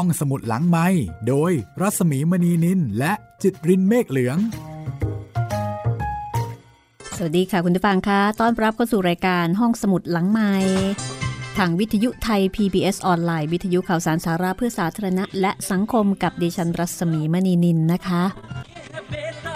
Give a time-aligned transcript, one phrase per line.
[0.00, 0.86] ห้องสมุดหลังไม้
[1.28, 4.38] โดยรัสมีมณีนินและจิตรินเมฆเหลือง
[7.16, 10.52] สวัสดีค่ะคุณผู้ฟังคะต้อนรับเข้าสู่รายการห้องสมุดหลังไม้
[11.58, 18.22] ทางวิทยุไทย PBS ออนไลน์วิทยุข่าวสารสาระเพื่อสาธารณะ และสังคมกับดิฉันรัศมีมณีนินนะคะ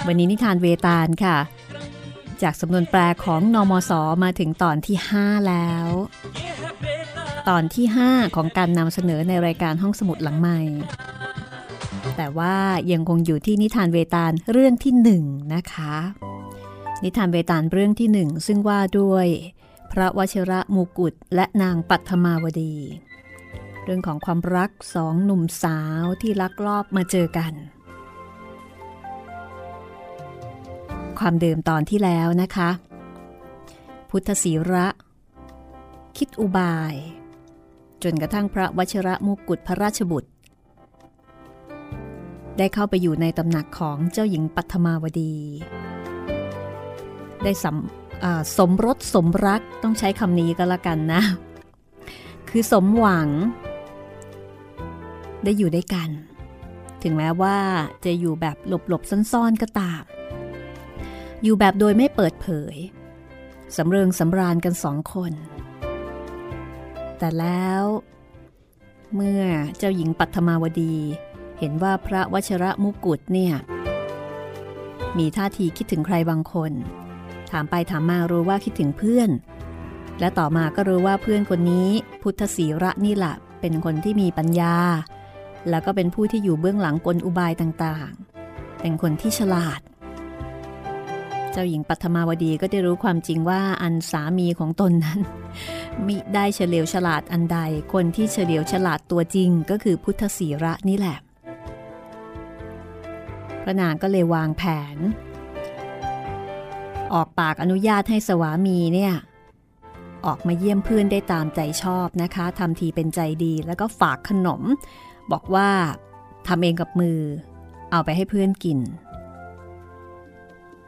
[0.07, 1.37] วันนี้นิทานเวตาลค่ะ
[2.43, 5.89] จากสำนวนแปลของนอมศมาถึงตอนที่ 5 แล้ว
[7.51, 10.61] ตอนที่ 5 ของการนำเสนอในรายการห้องสมุดหลังใหม่
[12.17, 12.57] แต่ว่า
[12.93, 15.95] ยังคงอยู่ที่นิทานเวตาลเรื่องที่ 1 นะคะ
[17.05, 19.27] นิทานเวตาลเรื่องที่หนึ่งซึ่งว่าด้วย
[19.93, 22.77] พระวชิระมูกุฎและนางปัทมาวดี
[23.85, 27.53] เรื่องของความรักสองหนุ่มสาวที่ลักลอบมาเจอกัน
[31.19, 32.71] ความเดิมตอนที่แล้วนะคะ
[34.11, 34.87] พุทธศีระ
[36.17, 36.97] คิดอุบาย
[38.05, 40.31] จนกระทั่งพระวชิระมูกุฎพระราชบุตร
[42.59, 45.35] ได้เข้าไปอยู่ในตำหนักของเจ้าหญิงปัทมาวดี
[47.43, 47.77] ได้สม
[48.59, 51.23] สมรสสมรักต้องใช้คำนี้ก็แล้วกันนะ
[52.49, 53.29] คือสมหวัง
[55.45, 56.09] ได้อยู่ด้วยกัน
[57.03, 57.57] ถึงแม้ว่า
[58.05, 60.03] จะอยู่แบบหลบๆซ่อนๆก็ตาม
[61.43, 62.77] อยู่แบบโดยไม่เปิดเผย
[63.77, 65.33] สำเริงสำราญกันสองคน
[67.21, 67.85] แต่แล้ว
[69.15, 69.43] เมื่อ
[69.79, 70.97] เจ้าหญิงปัทมาวดี
[71.59, 73.55] เห็นว่าพระวชระมุกุฎเนี่ย
[75.19, 76.73] มีท่าทีคิดถึงใครบางคน
[77.51, 79.31] ถามไปถามมารู้ว่าคิดถึงเพื่อน
[80.21, 81.89] และต่อมาก็รู้ว่าเพื่อนคนนี้
[82.23, 84.77] พุทธศีระนี่แหละเป็นคนที่มีปัญญา
[85.71, 89.81] แล้วก็เป็นผู้ที่อยู่เบื้องหลังกลอุบายต่างๆ เป็นคนที่ฉลาด
[91.53, 95.21] เจ้าหญิงปัทมาวดีก็ได้รู้ความจริงว่าอันสามีของตนนั้น
[96.07, 97.59] มิได้เฉลียวฉลาดอันใด
[97.93, 101.19] คนที่เฉลียวฉลาดตัวจริงก็คือพุทธศีระนี่แหละ
[103.63, 104.63] พระนางก็เลยวางแผ
[104.95, 104.97] น
[107.15, 109.15] ออกปากอนุญาตให้สวามีเนี่ย
[110.27, 114.63] ออกมาเยี่ยมเพื่อนได้ตามใจชอบนะคะทำทีเป็นใจดีแล้วก็ฝากขนม
[115.33, 115.71] บอกว่า
[116.47, 117.21] ทำเองกับมือ
[117.91, 118.79] เอาไปให้เพื่อนกิน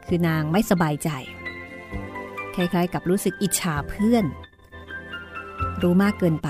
[0.06, 1.10] คือนางไม่สบายใจ
[2.54, 4.24] คล้ายๆกับรู้สึกอิจฉาเพื่อน
[5.82, 6.48] รู้มากเกินไป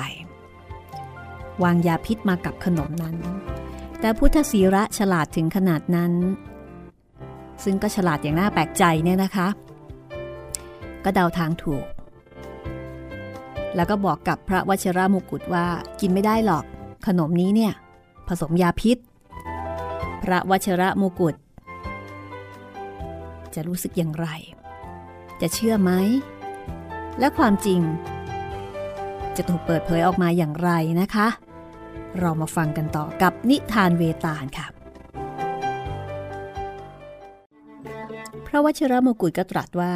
[1.62, 3.16] วางยาพิษมากับขนมนั้น
[4.00, 6.12] แต่พุทธศีระฉลาดถึงขนาดนั้น
[7.64, 9.48] ซึ่งก็ฉลาดอย่างน่าแปลกใจเนี่ยนะคะ
[11.04, 11.86] ก็เดาทางถูก
[13.76, 15.66] แล้วก็บอกกับพระวชิระมุกุฎว่า
[16.00, 16.64] กินไม่ได้หรอก
[17.06, 17.72] ขนมนี้เนี่ย
[18.28, 18.96] ผสมยาพิษ
[20.22, 21.34] พระวชิระมุกุฎ
[23.54, 24.26] จะรู้สึกอย่างไร
[25.40, 25.90] จะเชื่อไหม
[27.18, 27.80] และความจริง
[29.36, 30.70] จะถูกเปิดเผยออกมาอย่างไร
[31.00, 31.28] นะคะ
[32.20, 34.66] เรามาฟังกันต่อกับนิทานเวตาลค่ะ
[38.46, 39.92] พระวชิระมกุฎก็ตรัสว่า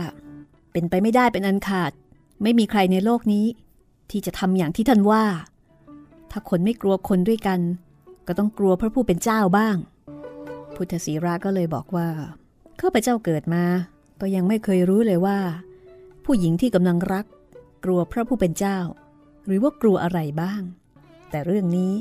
[0.73, 1.93] เป็นไปไม่ได้เป็นอันขาด
[2.43, 3.47] ไม่มีใครในโลกนี้
[4.11, 5.25] ที่จะทำอย่างที่ท่านว่า
[6.31, 7.61] ถ้าคนไม่กลัวคนด้วยกัน
[8.27, 9.77] ก็ต้องกลัวพระผู้เป็นเจ้าบ้าง
[10.75, 12.09] พุทธศีราก็เลยบอกว่า
[12.81, 13.65] ข้าพเจ้าเกิดมา
[14.21, 15.39] ก็ยังไม่เคยรู้เลยว่า
[16.25, 17.25] ผู้หญิงที่กำลังรัก
[17.85, 18.79] กลัวพระผู้เป็นเจ้า
[19.47, 20.63] หรือว่ากลัวอะไรบ้าง
[21.31, 21.93] แต่เรื่องนี้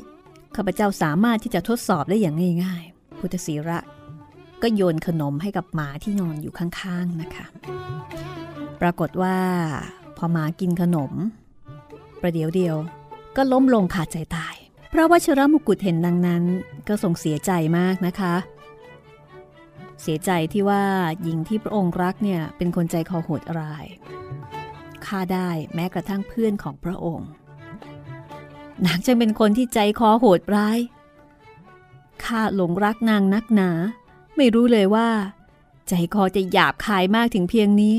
[0.56, 3.78] ข้าพเจ้าสามารถที่จะทดสอบได้อย่างง่าย ๆ พุทธศีระ
[4.62, 7.46] ก็โยนขนมให้กับหมาที่นอนอยู่ข้างๆนะคะ
[8.80, 9.38] ปรากฏว่า
[10.16, 11.12] พอหมากินขนม
[12.20, 12.76] ประเดี๋ยวเดียว
[13.36, 14.54] ก็ล้มลงขาดใจตาย
[14.92, 16.42] พระวชิรมุกุฎเห็นดังนั้น
[16.88, 18.34] ก็ทรงเสียใจมากนะคะ
[20.02, 20.82] เสียใจที่ว่า
[21.22, 23.86] หญิงที่พระองค์รักเนี่ยเป็นคนใจคอโหดร้าย
[25.06, 27.28] ฆ่าได้แม้กระทั่งเพื่อนของพระองค์
[28.86, 30.78] นางจะเป็นคนที่ใจคอโหดร้าย
[32.24, 33.70] ข้าหลงรักนางนักหนา
[34.36, 35.08] ไม่รู้เลยว่า
[35.88, 37.96] ใจคอจะหยาบคายมากถึงเพียงนี้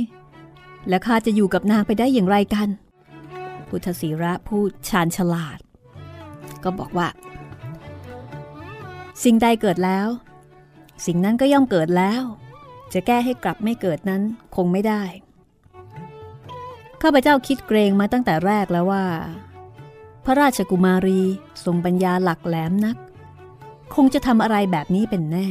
[0.89, 2.69] และข้าจะอยู่กับนางไปได้อย่างไรกัน
[3.67, 5.59] พุทธศีระพูดชาญฉลาด
[6.63, 7.07] ก็บอกว่า
[9.23, 10.07] สิ่งใดเกิดแล้ว
[11.05, 12.21] สิ่งนั้นก็ย่อมเกิดแล้ว
[12.93, 14.21] จะแก้ให้กลับไม่เกิดนั้น
[14.55, 15.03] คงไม่ได้
[17.01, 19.05] ข้าพเจ้าคิดเกรงมาตั้งแต่แรกแล้วว่า
[20.25, 21.21] พระราชกุมารี
[21.65, 22.97] ทรงปัญญาหลักแหลมนัก
[23.95, 25.47] คงจะทำอะไรแบบนี้เป็นแน่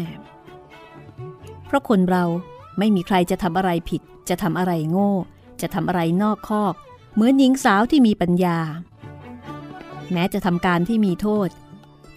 [1.67, 2.25] เพราะคนเรา
[2.79, 5.13] ไม่มีใครจะทำอะไรผิด จะทำอะไรโง่
[5.61, 6.75] จะทำอะไรนอกคอก
[7.15, 8.59] เหมือนหญิงสาวที่มีปัญญา
[10.13, 11.49] แม้จะทำการที่มีโทษ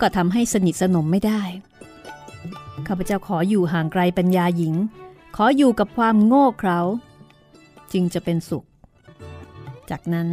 [0.01, 1.41] ก็ทำให้สนิทสนมไม่ได้
[2.87, 4.75] ข้าพเจ้าขออยู่ห่างไกลปัญญาหญิง
[5.35, 6.79] ขออยู่กับความโง่เขลา
[7.93, 8.65] จึงจะเป็นสุข
[9.89, 10.29] จากนั้น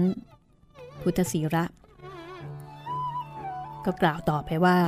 [1.01, 1.65] พุทธศีระ
[3.85, 4.79] ก็กล่าวต่อไปว่า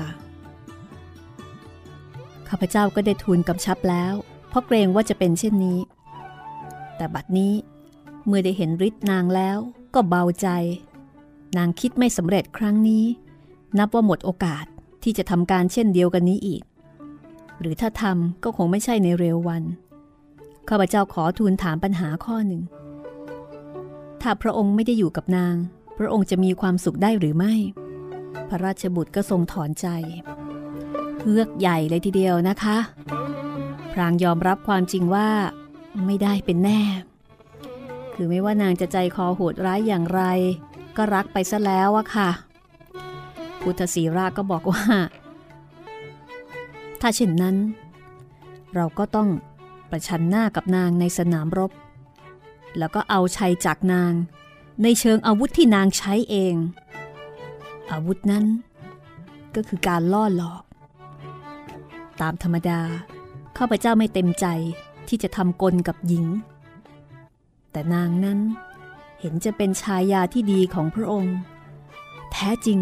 [2.48, 4.12] ข้าพเจ้าก็ได้ทูลกำชับแล้ว
[4.48, 5.78] เพราะเกรงว่าจะเป็นเช่นนี้
[6.96, 7.52] แต่บัดนี้
[8.26, 9.58] เมื่อได้เห็นฤทธิ์นางแล้ว
[9.94, 10.48] ก็เบาใจ
[11.56, 13.04] นางคิดไม่สำเร็จครั้งนี้
[13.78, 14.64] นับว่าหมดโอกาส
[15.02, 16.62] ที่จะทำการเช่นเดียวกันนี้อีก
[17.60, 19.62] หรือถ้าทำก็คงไม่ใช่ในเร็ววัน
[20.68, 22.62] ข้าพเจ้าขอทูลถามปัญหาข้อหนึ่ง
[24.22, 25.54] ถ้าพระองค์ไม่ได้อยู่กับนาง
[25.98, 27.54] พระองค์จะมีความสุขได้หรือไม่
[28.48, 29.86] พระราชบุตรก็ทรงถอนใจ
[31.20, 32.78] เฮือกใหญ่เลยทีเดียวนะคะ
[33.92, 35.28] พรางยอมรับความจริงว่า
[36.06, 36.82] ไม่ได้เป็นแน่
[38.14, 40.22] คือไม่ว่านางจะใจคอโหดร้ายอย่างไร
[40.96, 42.30] ก็รักไปซะแล้วอะค่ะ
[43.60, 44.84] พุทธศีราก็บอกว่า
[47.00, 47.56] ถ้าเช่นนั้น
[48.74, 49.28] เราก็ต้อง
[49.90, 51.70] ประชันหน้ากับนางในสนามรบ
[52.78, 54.12] แล้วก็เอาชัยจากนาง
[54.82, 56.54] ในเชิงอาวุธที่นางใช้เอง
[57.90, 58.44] อาวุธนั้น
[59.54, 60.62] ก็คือการล่อหลอก
[62.20, 62.80] ตามธรรมดา
[63.58, 64.46] ข้าพเจ้าไม่เต็มใจ
[65.08, 66.26] ที่จะทำกลกับหญิง
[67.72, 68.38] แต่นางนั้น
[69.20, 71.36] เห็นจะเป็นชายาที่ดีของพระองค์
[72.32, 72.78] แท้จริง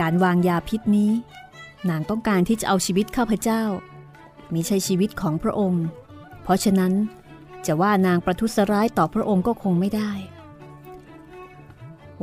[0.00, 1.10] การวางยาพิษนี้
[1.88, 3.62] นางต้องการที่จะเอาชีวิตข้าพเจ้า
[4.52, 5.84] มิใช่ชีวิตของพระองค์
[6.42, 6.92] เพราะฉะนั้น
[7.66, 10.10] จะว่านางประทุษร้ายต่อพระองค์ก็คงไม่ได้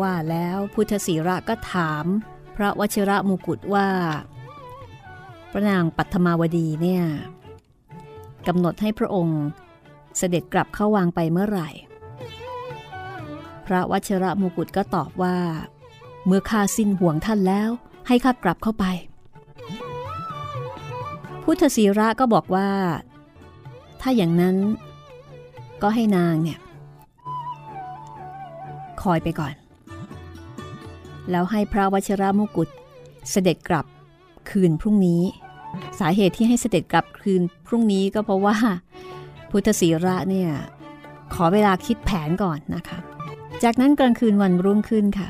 [0.02, 2.06] ว่าแล้วพุทธศีระก็ถาม
[2.56, 3.90] พระวชิระมุกุฎว่า
[5.52, 7.04] พระนางปัทมาวดีเนี่ย
[8.48, 9.42] กำหนดให้พระองค์
[10.18, 11.70] เสด็จกลับเข้าวังไปเมื่อไหร่
[13.66, 15.38] พระวชิระมุกุฎก็ตอบว่า
[16.26, 17.70] เมื่อข้าสิ้นห่วงท่านแล้ว
[18.08, 18.86] ให้ข้ากลับเข้าไป
[21.44, 22.70] พุทธศีระก็บอกว่า
[24.02, 24.58] ถ้าอย่างนั้น
[25.84, 26.60] ก็ให้นางเนี่ย
[29.02, 29.54] คอยไปก่อน
[31.32, 32.70] แล้วให้พระวชิระมุกุฎ
[33.32, 33.86] เสด็จกลับ
[34.50, 35.22] คืนพรุ่งนี้
[36.00, 38.56] สาเหตุที่ให้เสด็จกลับคืนพรุ่งนี้ก็เพราะว่า
[39.52, 40.50] พุทธศีระเนี่ย
[41.34, 42.98] ขอเวลาคิดแผนก่อนนะคะ
[43.64, 45.30] จากนั้นกลางคืนวันรุ่งขึ้นค่ะ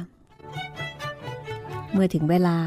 [1.91, 2.57] เมื่อถึงเวลา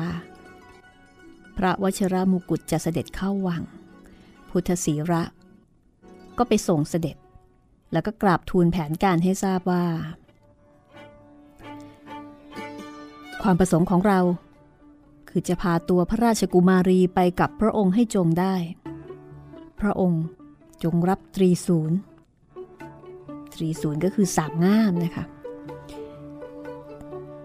[1.56, 3.62] พระวชิระมุกุฎจะเสด็จเข้าวัง
[4.50, 5.22] พุทธศีระ
[6.38, 7.16] ก็ไปส่งเสด็จ
[7.92, 9.84] แล้วก็กราบทูลแผนการให้ทราบว่า
[13.42, 14.20] ความประสงค์ของเรา
[15.28, 18.54] คือจะพาตัวพระราชกุมารีไปกับพระองค์ให้จงได้
[19.80, 20.22] พระองค์
[20.84, 21.98] จงรับตรีศูนย์
[23.54, 25.24] ตรีศูนย์ก็คือสามง่ามนะคะ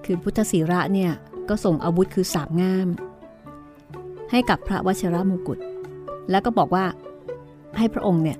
[0.05, 1.11] คือพุทธศีระเนี่ย
[1.49, 2.87] ก็ส่งอาวุธคือสามง่าม
[4.31, 5.59] ให้กับพระวชิระมกุฎ
[6.29, 6.85] แล้วก็บอกว่า
[7.77, 8.37] ให้พระองค์เนี่ย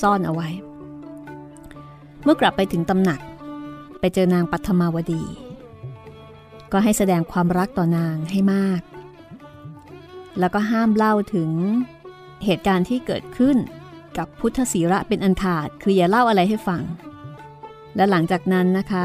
[0.00, 0.48] ซ่อนเอาไว้
[2.22, 3.20] เมื่อกลับไปถึงตำหนัก
[4.00, 5.22] ไปเจอนางปัทมาวดี
[6.72, 8.80] ก็ให้แสดงความรักต่อนางให้มาก
[10.38, 11.50] แล้วก็ห้ามเล่าถึง
[12.44, 13.56] เหตุการณ์ที่เกิดขึ้น
[14.18, 16.82] กับพุทธศีระเป็นอันขาด คืออย่าเล่าอะไรให้ฟัง
[17.96, 19.04] และหลังจากนั้นนะคะ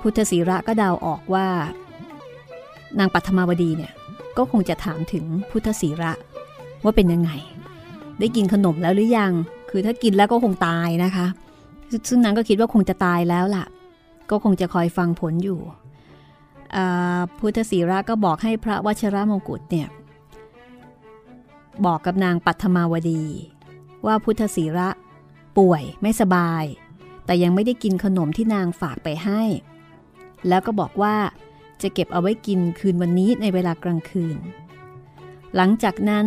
[0.00, 1.48] พุทธศีระก็เดาออกว่า
[2.98, 3.92] นางปัทมาวดีเนี่ย
[4.36, 6.12] ก็คงจะถามถึงพุทธศีระ
[6.84, 7.30] ว่าเป็นยังไง
[8.20, 9.32] ได้กินขนมแล้วหรือยัง
[9.70, 11.26] คือถ้ากินแล้วก็คงตายนะคะ
[12.08, 13.66] ซึ่งนางก็คิดว่าคงจะตายแล้วล่ะ
[14.30, 15.60] ก็คงจะคอยฟังผลอยู่
[17.38, 19.88] พุทธศีระก็บอกให้พระวชระมงกุฎเนี่ย
[21.86, 23.24] บอกกับนางปัทมาวดี
[24.06, 24.88] ว่าพุทธศีระ
[25.58, 26.64] ป่วยไม่สบาย
[27.24, 29.42] แต่ยังไม่ได้กินขนมที่นางฝากไปให้
[30.48, 31.16] แล้วก็บอกว่า
[31.82, 34.36] จะเก็บเอาไว้กินคืนวันนี้ในเวลากลางคืน
[35.56, 36.26] หลังจากนั้น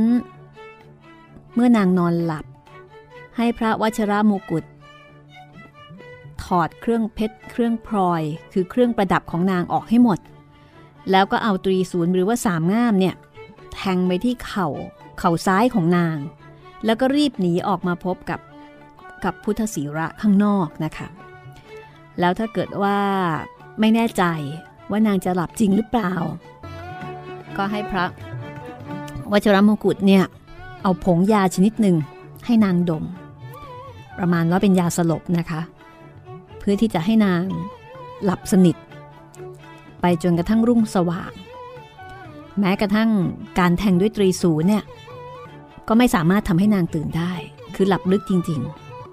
[1.53, 2.45] เมื่อนางนอนหลับ
[3.37, 4.63] ให้พระวชระมกุฎ
[6.43, 8.21] ถอดเครื่องเพชร เครื่องพลอย
[8.53, 10.19] คือเครื่องประดับของนางออกให้หมด
[11.11, 13.15] แล้วก็เอาตรีศูนย์หรือว่าสามง่ามเนี่ย
[13.73, 14.67] แทงไปที่เข่า
[15.19, 16.17] เข่าซ้ายของนาง
[16.85, 18.39] แล้วก็รีบหนีออกมาพบกับ
[19.23, 21.07] กับพุทธศีระข้างนอกนะคะ
[22.19, 22.97] แล้วถ้าเกิดว่า
[23.79, 24.23] ไม่แน่ใจ
[24.89, 26.11] ว่านางจะหลับจริงหรือเปล่า
[27.57, 28.05] ก็ให้พระ
[29.31, 30.23] วชรมกุฎเนี่ย
[30.83, 31.95] เอาผงยาชนิดหนึ่ง
[32.45, 33.03] ให้นางดม
[34.17, 35.61] ประมาณว่าเป็นยาสลบนะคะ
[36.59, 37.43] เพื่อที่จะให้นาง
[38.23, 38.75] หลับสนิท
[40.01, 41.31] ไปจนกระทั่งรุ่งสว่าง
[42.59, 43.09] แม้กระทั่ง
[43.59, 44.83] การแทงด้วยตรีศูเนี่ย
[45.87, 47.33] ก็ไม่สามารถทำให้นางตื่นได้
[47.75, 48.61] คือหลับลึกจริง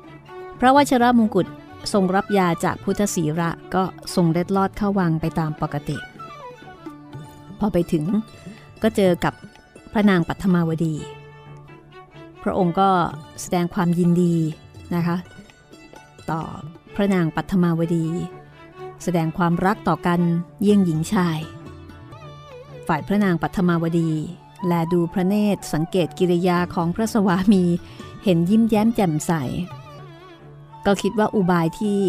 [0.03, 1.47] ๆ พระวชรมงกุฎ
[1.93, 3.83] ทรงรับยาจากพุทธศีระก็
[4.15, 5.97] ทรงเล็ดลอดเข้าวังไปตามปกติ
[7.59, 8.05] พอไปถึง
[8.83, 9.35] ก็เจอกับ
[9.93, 10.95] พระนางปัทมาวดี
[12.43, 12.89] พระองค์ก็
[13.41, 14.35] แสดงความยินดี
[14.95, 15.17] นะคะ
[16.31, 16.43] ต่อ
[16.97, 18.07] พระนางปัทมาวดี
[19.03, 20.21] แสดงความรักต่อกัน
[20.61, 21.39] เยี่ยงหญิงชาย
[22.87, 24.11] ฝ่ายพระนางปัทมาวดี
[24.67, 27.65] แลดูพระเนตรสังเกตกิริยาของพระสวามี
[28.25, 29.33] เห็นยิ้มแย้มแจ่มใส
[30.87, 32.01] ก็คิดว่าอุบายที่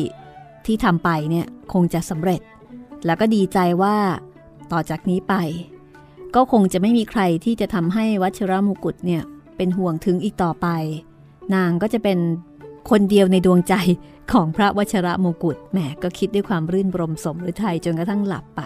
[0.65, 2.41] ที่ทำไปเนี่ยคงจะสำเร็จ
[3.05, 3.97] แล้วก็ดีใจว่า
[4.71, 5.33] ต่อจากนี้ไป
[6.35, 9.23] ก็คงจะไม่มีใครที่จะทำให้วัชรมุกุฎเนี่ย
[9.57, 10.67] เป็นห่วงถึงอีกต่อไป
[11.55, 12.19] นางก็จะเป็น
[12.89, 13.73] คนเดียวในดวงใจ
[14.31, 18.61] ของพระวชระมกุฎแหมก็คิดด้วยความรื่นรมสมฤทัยจนกระทั่งหลับไป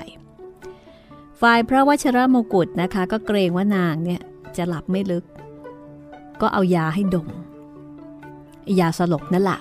[1.41, 4.21] ฝ่ายพระวชระมกุฎนะคะ ก็เกรงว่านางเนี่ย
[4.57, 5.25] จะหลับไม่ลึก
[6.41, 7.27] ก็เอายาให้ดม
[8.79, 9.59] ยาสลบนั่นแหละ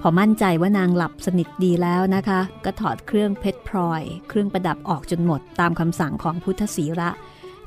[0.00, 7.10] พอมั่นใจว่านางหลับสนิทดีแล้วนะคะ ก็ถอดเครื่องเพชรพลอย เครื่องประดับออกจนหมดตามคำสั่งของพุทธศีระ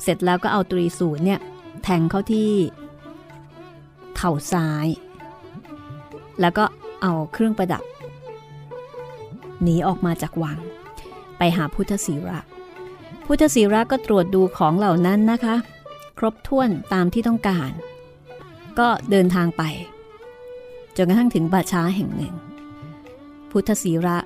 [0.02, 1.40] เสร็จแล้วก็เอาตรีสูนเนี่ย
[1.84, 2.52] แทงเข้าที่
[4.18, 4.88] เข่าซ้าย
[6.42, 6.64] แล้วก็
[7.02, 7.84] เอาเครื่องประดับ
[9.62, 10.60] หนีออกมาจากวัง
[11.38, 12.40] ไปหาพุทธศีระ
[13.26, 15.56] พุทธศีระก็ตรวจดูของเหล่านั้นนะคะ
[16.18, 17.72] ครบถ้วนตามที่ต้องการ
[18.80, 19.64] ก็เดินทางไป
[20.96, 22.34] จนกระทั่งถึงบาช้าแห่งหนึ่ง
[23.52, 24.18] พุทธศีระ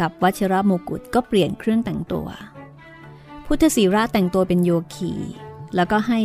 [0.00, 2.28] กับวัชระโมกุฎก็เปลี่ยนเครื่องแต่งตัว
[3.46, 5.12] พุทธศีระแต่งตัวเป็นโยคี
[5.76, 6.20] แล้วก็ให้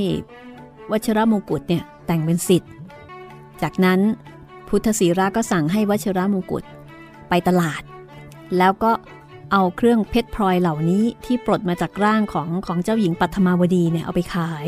[0.91, 2.71] วัชระโมกุฎเนี่ยแต่งเป็นสิทธิ์
[3.61, 3.99] จากนั้น
[4.71, 6.63] พุทธศีระก็สั่งให้วัชระโมกุฎ
[7.29, 7.81] ไปตลาด
[8.57, 8.91] แล้วก็
[9.51, 14.67] เอาเครื่องเพชรพลอยเหล่านี้ที่ปลดมาจากร่างของของเจ้าหญิงปัทมาวดีเนี่ยเอาไปขาย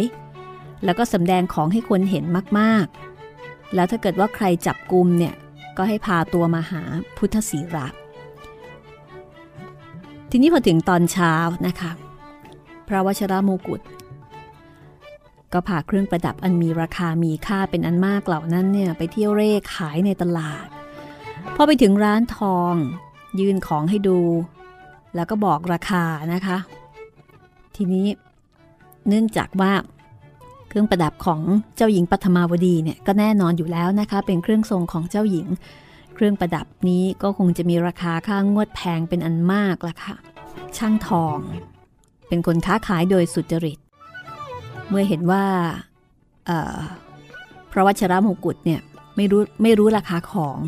[0.86, 2.24] แล้วก็สำแดงของให้คนเห็น
[2.60, 5.34] มากๆ แล้วถ้าเกิดว่าใครจับกลุมเนี่ย
[5.78, 6.82] ก็ให้พาตัวมาหา
[7.18, 7.88] พุทธศีระ
[10.32, 11.34] ทีนี้พอถึงตอนเช้า
[11.68, 11.92] นะคะ
[12.88, 13.82] พระวชระโมกุฎ
[15.54, 20.68] ก็พาเครื่องประดับอันมีราคามีค่าเป็นอันมากเหล่านั้นเนี่ยไปเที่ยวเร่ขายในตลาด
[21.56, 22.74] พอไปถึงร้านทอง
[23.40, 24.20] ยื่นของให้ดู
[25.16, 26.58] แล้วก็บอกราคานะคะ
[27.76, 28.08] ทีนี้
[29.08, 29.72] เนื่องจากว่า
[30.70, 31.42] เครื่องประดับของ
[31.76, 35.48] เจ้าหญิงปัทมาวดีเนี่ยก็แน่นอนอยู่แล้วนะคะ เป็นเครื่องทรงของเจ้าหญิง
[36.16, 40.16] เครื่องประดับนี้ก็คงจะมีราคาค่างวดแพงเป็นอันมากละค่ะ
[40.78, 41.38] ช่างทอง
[42.28, 43.80] เป็นคนค้าขายโดยสุจริต
[44.90, 45.44] เมื่อเห็นว่า
[47.72, 48.82] พระวัชระมกุฎเนี่ย
[49.16, 50.60] ไม่รู้ไม่รู้ราคาของ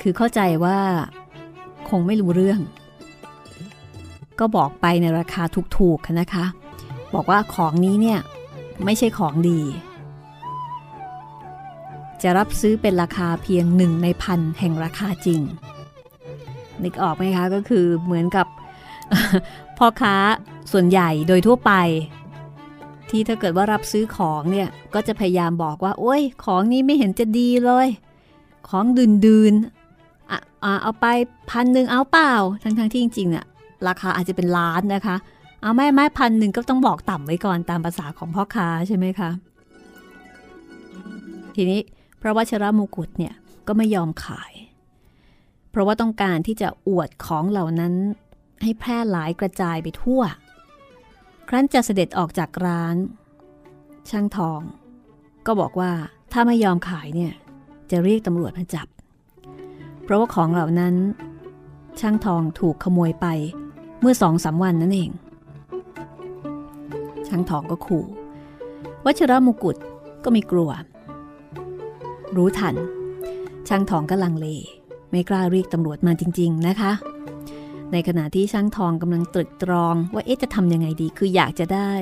[0.00, 0.78] คือเข้าใจว่า
[1.88, 2.60] คงไม่รู้เรื่อง
[4.40, 5.42] ก็บอกไปในราคา
[5.78, 6.44] ถูกๆนะคะ
[7.14, 8.20] บอกว่าของนี้เนี่ย
[8.84, 9.60] ไม่ใช่ของดี
[12.22, 15.40] จะรับซื้อเป็นราคาเพียงหนึ่งในพันแห่งราคาจริง
[16.84, 18.46] นึกออกไหมคะก็คือเหมือนกับ
[19.78, 20.14] พ่อค้า
[20.72, 21.72] ส่วนใหญ่โดยทั่วไป
[23.10, 27.88] ที่ถ้าเกิดว่ารับซื้อของเนี่ยก็จะพยายามบอกว่า โอ้ย ของนี้ไม่เห็นจะดีเลย
[28.68, 29.54] ของดืนดืน
[30.30, 30.40] อะ
[30.82, 31.06] เอาไป
[31.50, 33.46] พันหนึ่งเอาเปล่า ทั้งๆทที่จริงๆเนี่ย
[33.88, 35.16] ราคาอาจจะเป็นล้านนะคะ
[35.62, 39.30] เอาไม่ไม่พันหนึ่งก็ต้องบอกต่ำไว้ก่อนตามภาษาของพ่อค้าใช่ไหมคะ
[41.54, 41.80] ทีนี้
[42.20, 43.34] พระวชรมุกุฎเนี่ย
[43.66, 44.52] ก็ไม่ยอมขาย
[45.70, 47.94] เพราะว่าต้องการที่จะอวดของเหล่านั้น
[48.62, 50.22] ให้แพร่หลายกระจายไปทั่ว
[51.52, 52.96] ครั้นจะเสด็จออกจากร้าน
[54.10, 54.60] ช่างทอง
[55.46, 55.92] ก็บอกว่า
[56.32, 57.32] ถ้าไม่ยอมขายเนี่ย
[57.90, 58.86] จะเรียกตำรวจมาจับ
[60.02, 60.94] เพราะว่าของเหล่านั้น
[62.00, 63.26] ช่างทองถูกขโมยไป
[64.00, 65.10] เมื่อสองสาวันนั่นเอง
[67.28, 68.04] ช่างทองก็ขู่
[69.04, 69.76] วัชระมุกุฎ
[70.24, 70.70] ก็ไม่กลัว
[72.36, 72.74] รู้ทัน
[73.68, 74.46] ช่างทองก็ลังเล
[75.10, 76.92] ไม่กล้าเรียกตำรวจมาจริง ๆ นะคะ
[77.92, 81.92] ในขณะที่ช่างทองกำลังตรึกตรองว่าเอ๊ะจะทำยังไงดี คืออยากจะได้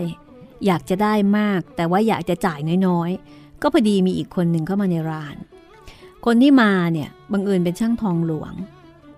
[0.67, 5.37] อยากจะได้มาก แต่ว่าอยากจะจ่ายน้อยๆ ก็พอดีมีอีกคนหนึ่งเข้ามาในร้าน
[6.25, 8.53] คนที่มาเนี่ยบังเอิญเป็นช่างทองหลวง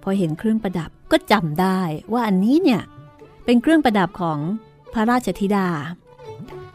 [0.02, 1.80] พอเห็นเครื่องประดับก็จำได้
[2.12, 2.82] ว่าอันนี้เนี่ย
[3.44, 4.38] เป็นเครื่องประดับของ
[4.92, 5.68] พระราชธิดา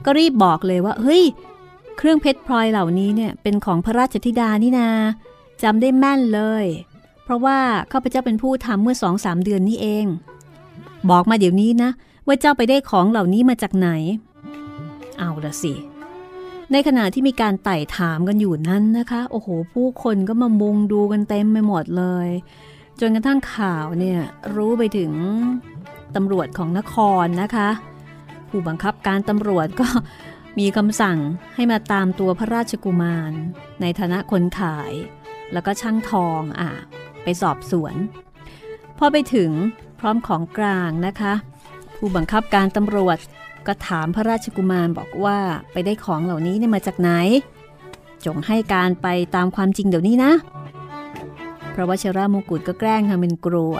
[0.05, 1.23] ก็รีบบอกเลยว่า เฮ้ย
[1.97, 4.89] เครื่องเพชรพลอยเหล่านี้เนี่ยเป็นของพระราชธิดานี่นา
[5.63, 6.65] จำได้แม่นเลย
[7.25, 7.59] เพราะว่า
[7.91, 10.05] ข้าพเจ้าเป็นผู้ทำเมื่อสองสามเดือนนี้เอง
[11.09, 11.89] บอกมาเดี๋ยวนี้นะ
[12.27, 13.89] ว่าเจ้าไปได้ของเหล่านี้มาจากไหน
[15.17, 15.73] เอาละสิ
[16.71, 22.29] ในขณะที่มีการไต่ถามกันอยู่นั้นนะคะ โอ้โห ผู้คนก็มามุงดูกันเต็มไปหมดเลย
[22.99, 24.19] จนกระทั่งข่าวเนี่ย
[24.55, 25.11] รู้ไปถึง
[26.15, 27.69] ตำรวจของนครนะคะ
[28.49, 29.87] ผู้บังคับการตำรวจก็
[30.59, 31.17] มีคำสั่ง
[31.55, 33.31] ให้มาตามตัวพระราชกุมาร
[33.81, 34.93] ในฐานะคนขาย
[35.53, 36.71] แล้วก็ช่างทองอะ
[37.25, 37.95] ไปสอบสวน
[38.97, 39.51] พอไปถึง
[39.99, 41.33] พร้อมของกลางนะคะ
[41.95, 43.17] ผู้บังคับการตำรวจ
[43.67, 45.39] ก็ถามพระราชกุมารบอกว่า
[45.71, 47.11] ไปได้ของเหล่านี้เนี่ยมาจากไหน
[48.25, 50.31] จงให้การไปตามความจริงเดี๋ยวนี้นะ
[51.73, 53.75] พระวชรามกุฎก็แกล้งทำเป็นกลัว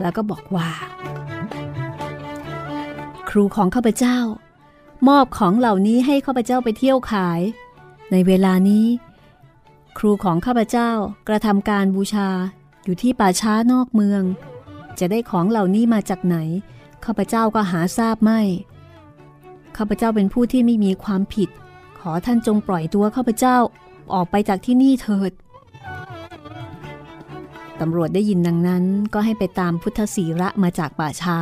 [0.00, 0.70] แล้วก็บอกว่า
[3.28, 4.18] ครูของข้าพเจ้า
[5.08, 7.40] มอบของเหล่านี้ให้ข้าพเจ้าไปเที่ยวขาย
[8.10, 8.86] ในเวลานี้
[9.98, 10.90] ครูของข้าพเจ้า
[11.28, 12.28] กระทำการบูชา
[12.84, 14.22] อยู่ที่ป่าช้านอกเมือง
[14.98, 16.36] จะได้ของเหล่านี้มาจากไหน
[17.04, 18.40] ข้าพเจ้าก็หาทราบไม่
[19.76, 21.48] ข้าพเจ้าเป็นผู้ที่ไม่มีความผิด
[22.00, 23.56] ขอท่านจงปล่อยตัวข้าพเจ้า
[24.14, 25.32] ออกไปจากที่นี่เถิด
[27.80, 28.84] ตำรวจได้ยินดังนั้น
[29.14, 31.40] ก็ให้ไปตามพุทธศีระมาจากป่าช้า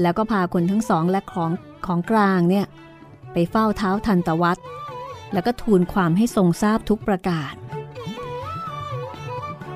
[0.00, 1.50] แล้วก็พาคนทั้งสองและของ
[1.86, 2.66] ของกลางเนี่ย
[3.32, 4.58] ไปเฝ้าเท้าทันตวัต
[5.32, 7.54] แล้วก็ทูลความให้ทรงทราบทุกประกาศ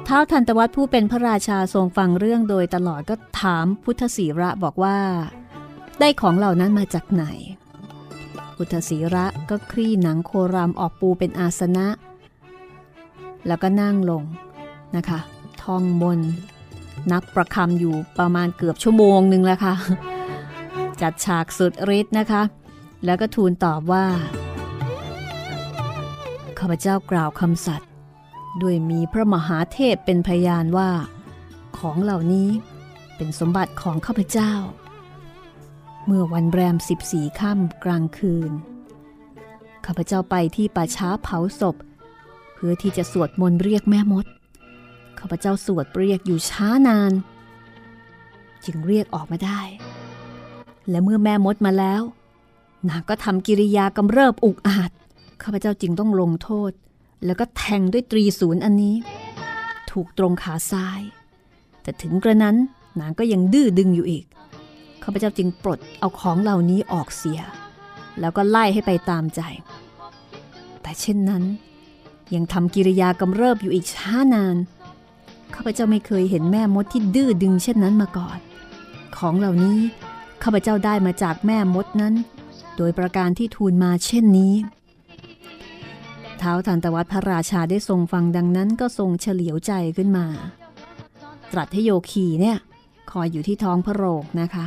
[0.04, 4.98] เท้าทันตวัตผู้เป็นพระราชาทรงฟังเรื่องโดยตลอดก็ถามพุทธศีระบอกว่า
[6.00, 7.24] ได้ของเหล่านั้นมาจากไหน
[8.56, 11.86] พุทธศีระก็คลี่หนังโครามออกปูเป็นอาสนะ
[13.46, 14.22] แล้วก็นั่งลง
[14.96, 15.20] นะคะ
[15.62, 16.20] ท่องบน
[17.12, 19.74] นับประคำอยู่ประมาณเกือบชั่วโมงหนึ่งแล้วค่ะ
[21.00, 22.42] จัดฉากสุดฤทธิ์นะคะ
[23.04, 24.04] แล้วก็ทูลตอบว่า
[26.66, 27.90] ข้าพเจ้ากล่าวคำสัตย์
[28.62, 30.90] ด้วยมีพระมหาเทพเป็นพยานว่า
[31.78, 32.48] ของเหล่านี้
[33.16, 34.52] เป็นสมบัติของข้าพเจ้า
[36.06, 38.50] เมื่อวันแรมสิบสี่ค่ำกลางคืน
[39.86, 41.76] ข้าพเจ้าไปที่ป่าช้าเผาศพ
[42.54, 44.26] เพื่อที่จะสวดมนต์เรียกแม่มด
[45.18, 47.12] ข้าพเจ้าสวดเรียกอยู่ช้านาน
[48.64, 49.60] จึงเรียกออกมาได้
[50.90, 52.02] และเมื่อแม่มดมาแล้ว
[52.88, 54.90] นางก็ทำกิริยากำเริบอุกอาจ
[55.44, 56.72] ข้าพเจ้าจึงต้องลงโทษ
[57.24, 58.94] แล้วก็แทงด้วยตรีศูนย์อันนี้
[59.90, 61.00] ถูกตรงขาซ้าย
[61.82, 62.56] แต่ถึงกระนั้น
[63.00, 64.24] นางก็ยังดื้อดึงอยู่อีก
[65.02, 67.40] ข้าพเจ้าจึงปลดเอาของเหล่านี้ออกเสีย
[68.20, 69.40] แล้วก็ไล่ให้ไปตามใจ
[70.82, 71.42] แต่เช่นนั้น
[72.34, 74.56] ยังทำกิริยากำเริบอยู่อีกช้านาน
[75.54, 78.38] ข้าพเจ้าไม่เคยเห็นแม่มดที่ดื้อดึงเช่นนั้นมาก่อน
[79.16, 79.78] ของเหล่านี้
[80.42, 82.14] ข้าพเจ้าได้มาจากแม่มดนั้น
[82.76, 84.54] โดยประการที่ทูลมาเช่นนี้
[86.44, 90.26] ท้าทันตวัตพระราชาได้ทรงฟังดังนั้นก็ทรงเฉลียวใจขึ้นมา
[91.52, 92.58] ตรัสให้โยคีเนี่ย
[93.10, 94.66] คอยอยู่ที่ท้องพระโรงนะคะ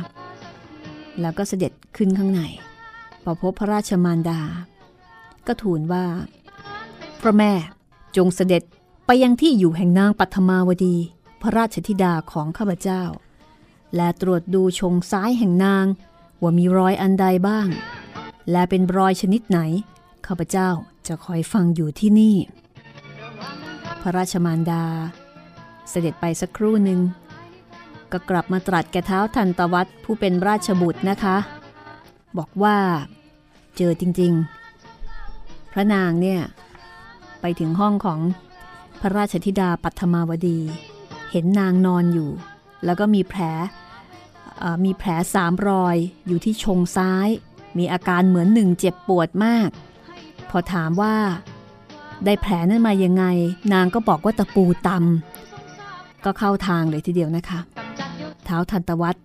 [1.20, 2.40] แล้วก็เสด็จขึ้นข้างใน
[3.22, 4.40] พอพบพระราชมารดา
[5.46, 6.04] ก็ทูลว่า
[7.20, 7.52] พระแม่
[8.16, 8.62] จงเสด็จ
[9.06, 10.96] ไปยังที่อยู่แห่งนางปัทมาวดี
[11.42, 13.02] พระราชธิดาของข้าพเจ้า
[13.96, 15.86] และตรวจดูชงซ้ายแห่งนาง
[16.42, 17.66] ว่ามีรอยอันใดบ้าง
[18.50, 19.58] และเป็นรอยชนิดไหน
[20.26, 20.68] ข้าพเจ้า
[21.06, 22.36] จะคอยฟังอยู่ที่นี่
[24.02, 24.84] พระราชมารดา
[25.90, 27.00] เสด็จไปสักครู่หนึ่ง
[28.12, 31.36] ก็กลับมาตรัสแก่เท้าทันตวัตผู้เป็นราชบุตรนะคะ
[32.38, 32.76] บอกว่า
[33.76, 36.40] เจอจริงๆ พระนางเนี่ย
[37.40, 38.20] ไปถึงห้องของ
[39.00, 40.60] พระราชธิดาปัทมาวดี
[41.30, 42.30] เห็นนางนอนอยู่
[42.84, 43.42] แล้วก็มีแผล
[44.84, 47.28] มีแผลสามรอยอยู่ที่ชงซ้าย
[47.78, 49.68] มีอาการเหมือนหนึ่งเจ็บปวดมาก
[50.50, 51.14] พอถามว่า
[52.24, 53.24] ได้แผลนั้นมายังไง
[53.72, 57.60] นางก็บอกว่าตะปูตำก็เข้าทางเลยทีเดียวนะคะ
[58.44, 59.16] เท้าทันตวัต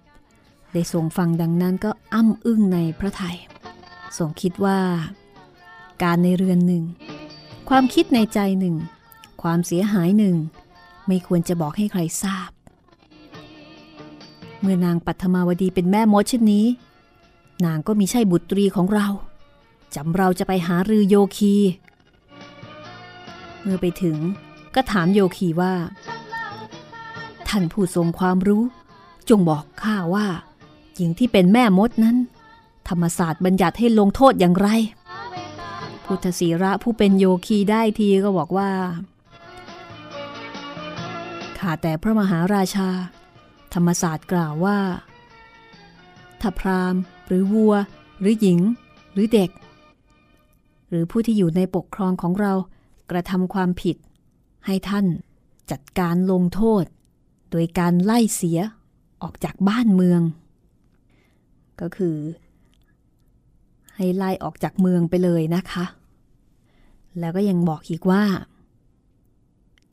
[0.73, 3.38] ได้ทรงฟังดังนั้นก็อ้ำอึ้งในพระไทย
[4.17, 4.79] ทรงคิดว่า
[6.03, 6.83] การในเรือนหนึ่ง
[7.69, 8.75] ความคิดในใจหนึ่ง
[9.41, 10.36] ความเสียหายหนึ่ง
[11.07, 12.49] ไม่ควรจะบอกให้ใครทราบ
[14.62, 16.65] เมื่อนางปัทมาวดีเป็นแม่มดเช่นนี้
[17.65, 19.07] นางก็มีใช่บุตรีของเรา
[19.95, 21.56] จำเราจะไปหารือโยคี
[23.62, 24.17] เมื่อไปถึง
[24.75, 25.73] ก็ถามโยคีว่า
[27.47, 28.63] ท่านผู้ทรงความรู้
[29.29, 30.27] จงบอกข้าว่า
[30.95, 32.17] หญิงที่เป็นแม่มดนั้น
[32.89, 34.69] ธรรมศาสตร์บัญญัติให้ลงโทษอย่างไร
[36.06, 38.69] พุทธศีระผู้เป็นโยคีได้ทีก็บอกว่า
[41.58, 42.89] ข้าแต่พระมหาราชา
[43.73, 44.79] ธรรมศาสตร์กล่าวว่า
[46.41, 46.95] ถ้าพราม
[47.27, 47.75] หรือวัว
[48.19, 48.60] หรือหญิง
[49.13, 49.49] หรือเด็ก
[50.93, 52.53] หรือผู้ที่อยู่ในปกครองของเรา
[53.12, 53.97] กระทำความผิด
[54.65, 55.06] ให้ท่าน
[55.71, 56.84] จัดการลงโทษ
[57.51, 58.60] โดยการไล่เสีย
[59.21, 60.21] ออกจากบ้านเมือง
[61.82, 62.17] ก็คือ
[63.95, 65.86] ให้ไล่ออกจากเมืองไปเลยนะคะ
[67.19, 68.23] แล้วก็ยังบอกอีกว่า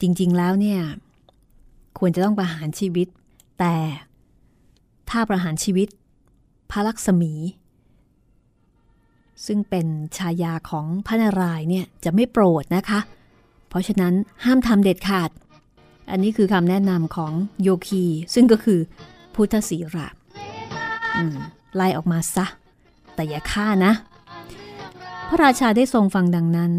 [0.00, 0.80] จริงๆแล้วเนี่ย
[1.98, 3.08] ควรจะต้องประหารชีวิต
[3.58, 3.74] แต่
[5.10, 5.88] ถ้าประหารชีวิต
[6.70, 7.32] พระลักษมี
[9.46, 13.00] ซึ่งเป็นชายาของพระนารายณ์เนี่ยจะไม่โปรดนะคะ
[13.68, 15.30] เพราะฉะนั้นห้ามทำเด็ดขาด
[16.10, 18.80] อันนี้คือคำแนะนำของโยคี ซึ่งก็คือ
[19.34, 20.06] พุทธศีระ
[21.74, 22.46] ไล่ออกมาซะ
[23.14, 23.92] แต่อย่าฆ่านะ
[25.28, 26.72] พระราชาได้ทรงฟังดังนั้น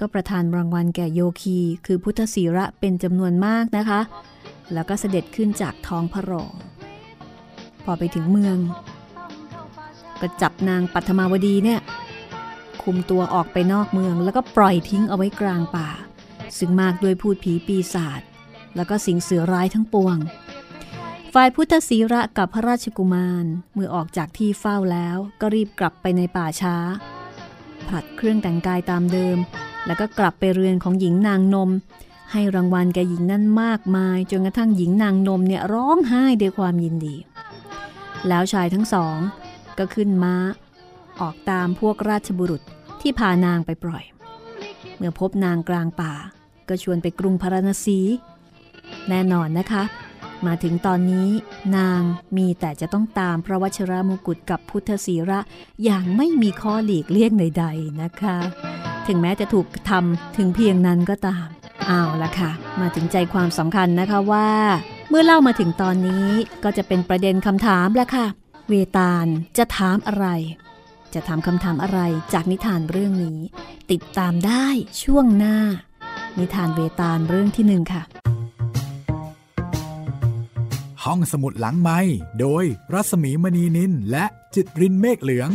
[0.00, 4.00] ก็ประทานรางวัลแก่โยคี คือพุทธศีระเป็นจำนวนมากนะคะ
[4.72, 6.52] แล้วก็เสด็จขึ้นจากท้องพระโรง
[7.84, 8.58] พอไปถึงเมือง
[10.20, 11.80] ก็จับนางปัทมาวดีเนี่ย
[12.82, 15.90] คุมตัวออกไปนอกเมือง แล้วก็ปล่อยทิ้งเอาไว้กลางป่า
[16.58, 18.20] ซึ่งมากด้วยพูดผีปีศาจ
[18.76, 20.16] แล้วก็สิงเสือร้ายทั้งปวง
[21.34, 26.76] ฝ่ายพุทธศีระกับพระราชกุมารเมื่อออกจากที่เฝ้าแล้วก็รีบกลับไปในป่าช้า
[27.88, 29.38] ผลัดเครื่องแต่งกายตามเดิม
[29.86, 31.70] แล้วก็กลับไปเรือนของหญิงนางนม
[32.32, 37.16] ให้รางวัลแกหญิงนั่นมากมาย จนกระทั่งหญิงนางนมเนี่ยร้องไห้ด้วยความยินดี
[38.28, 39.16] แล้วชายทั้งสอง
[39.78, 40.34] ก็ขึ้นม้า
[41.20, 42.62] ออกตามพวกราชบุรุษ
[43.00, 44.04] ที่พานางไปปล่อย
[44.96, 46.12] เมื่อพบนางกลางป่า
[46.68, 47.98] ก็ชวนไปกรุงพาราณสี
[49.08, 49.82] แน่นอนนะคะ
[50.46, 51.28] มาถึงตอนนี้
[51.76, 52.00] นาง
[52.36, 55.40] มีแต่จะต้องตามพระวชรมกุฎกับพุทธศีระ
[55.84, 58.36] อย่างไม่มีข้อหลีกเลี่ยงใดๆนะคะ
[59.06, 61.46] ถึงแม้จะถูกทำถึงเพียงนั้นก็ตาม
[61.86, 62.50] เอาละค่ะ
[62.80, 64.50] มาถึงใจความสำคัญนะคะว่า
[65.08, 66.28] เมื่อเล่ามาถึงตอนนี้
[66.64, 68.26] ก็จะเป็นประเด็นคำถามแล้วค่ะ
[68.68, 69.26] เวตาล
[69.58, 70.26] จะถามอะไร
[71.14, 72.00] จะถามคำถามอะไร
[72.32, 73.38] จากนิทานเรื่องนี้
[73.90, 74.66] ติดตามได้
[75.02, 75.56] ช่วงหน้า
[76.38, 78.02] นิทานเวตาลเรื่องที่หนึ่งค่ะ
[81.04, 82.00] ห้องสมุดหลังไม้
[82.40, 85.50] โดยรัสมีมณีนินและจิตรินเมฆเหลือง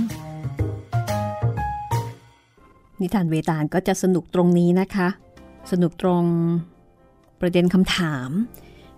[3.01, 5.07] นิทานเวตาลก็จะสนุกตรงนี้นะคะ
[5.71, 6.23] สนุกตรง
[7.39, 8.29] ประเด็นคำถาม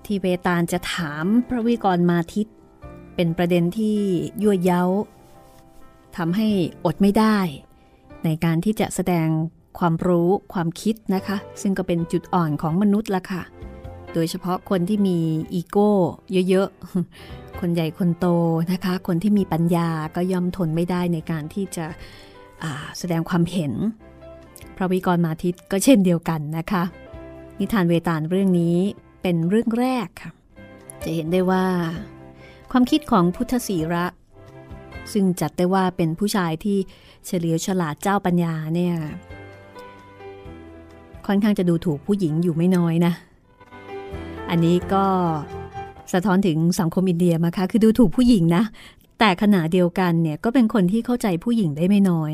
[0.05, 2.47] ที่เวตาลจะถามพระวิกรมาทิต
[3.15, 3.99] เป็นประเด็นที่
[4.41, 4.83] ยั่วเย้า
[6.17, 6.47] ทำให้
[6.85, 7.37] อดไม่ได้
[8.25, 9.27] ในการที่จะแสดง
[9.79, 13.43] ความรู้ความคิดนะคะ ซึ่งก็เป็นจุดอ่อนของมนุษย์ละค่ะ
[14.13, 15.19] โดยเฉพาะคนที่มี
[15.53, 15.91] อีโก้
[16.49, 18.27] เยอะๆ คนใหญ่คนโต
[18.71, 21.85] นะคะ คนที่มีปัญญาก็ย่อมทนไม่ได้ในการที่จะ
[22.99, 23.73] แสดงความเห็น
[24.75, 26.83] พระวิกรมาทิตก็เช่นเดียวกันนะคะ
[27.59, 28.77] นิทานเวตาลเรื่องนี้
[29.21, 30.31] เป็นเรื่องแรกค่ะ
[31.03, 31.65] จะเห็นได้ว่า
[32.71, 34.05] ความคิดของพุทธศีระ
[35.13, 36.77] ซึ่งจัดได้ว่าเป็นผู้ชายที่
[37.25, 38.95] เฉลียวฉลาดเจ้าปัญญาเนี่ย
[41.27, 43.13] ค่อนข้างจะดูถูกผู้หญิงอยู่ไม่น้อยนะ
[44.49, 45.05] อันนี้ก็
[46.13, 48.63] สะท้อนถึงสังคมอินเดียมาคะคือดูถูกผู้หญิงนะ
[49.19, 52.31] แต่ขณะเดียวกันเนี่ยก็เป็นคนที่เข้าใจผู้หญิงได้ไม่น้อย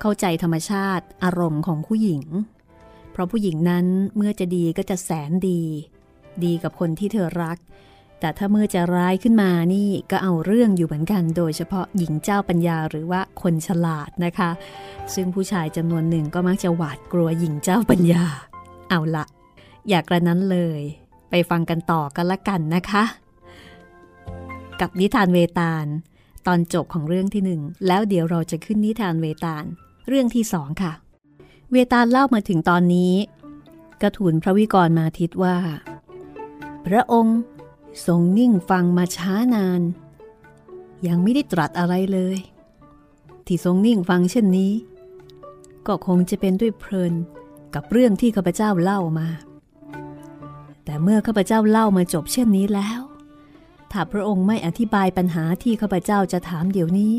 [0.00, 2.22] เข้าใจธรรมชาติอารมณ์ของผู้หญิง
[3.12, 5.60] เพราะผู้หญิงนั้นเมื่อจะดีก็จะแสนดี
[6.44, 7.58] ดีกับคนที่เธอรัก
[8.22, 14.50] แต่ถ้าเมื่อจะร้ายขึ้นมานี่ก็เอาเรื่องอยู่เหมือนกัน โดยเฉพาะหญิงเจ้าปัญญาหรือว่าคนฉลาดนะคะ
[15.14, 18.24] ซึ่งผู้ชายจำนวนหนึ่งก็มักจะหวาดกลัวหญิงเจ้าปัญญา
[18.88, 19.24] เอาละ
[19.88, 20.80] อยากกระนั้นเลย
[21.30, 23.04] ไปฟังกันต่อกันละกันนะคะ
[24.80, 25.86] กับนิทานเวตาล
[26.46, 29.64] ตอนจบของเรื่องที่หนึ่งแล้วเดี๋ยวเราจะขึ้นนิทานเวตาล
[30.08, 30.92] เรื่องที่สองค่ะ
[31.72, 33.12] เวตาลเล่ามาถึงตอนนี้
[34.02, 35.56] กระถูนพระวิกรมาทิตว่า
[36.86, 37.38] พระองค์
[38.06, 39.82] ทรงนิ่งฟังมาช้านาน
[41.06, 42.38] ยังไม่ได้ตรัสอะไรเลย
[43.46, 44.72] ที่ทรงนิ่งฟังเช่นนี้
[45.86, 47.12] ก็คงจะเป็นด้วยเพลิน
[47.74, 49.28] กับเรื่องที่ข้าพเจ้าเล่ามา
[50.84, 53.00] แต่เมื่อข้าพเจ้าเล่ามาจบเช่นนี้แล้ว
[53.90, 57.14] ถ้าพระองค์ไม่อธิบายปัญหาที่ข้าพเจ้าจะถามเดี๋ยวนี้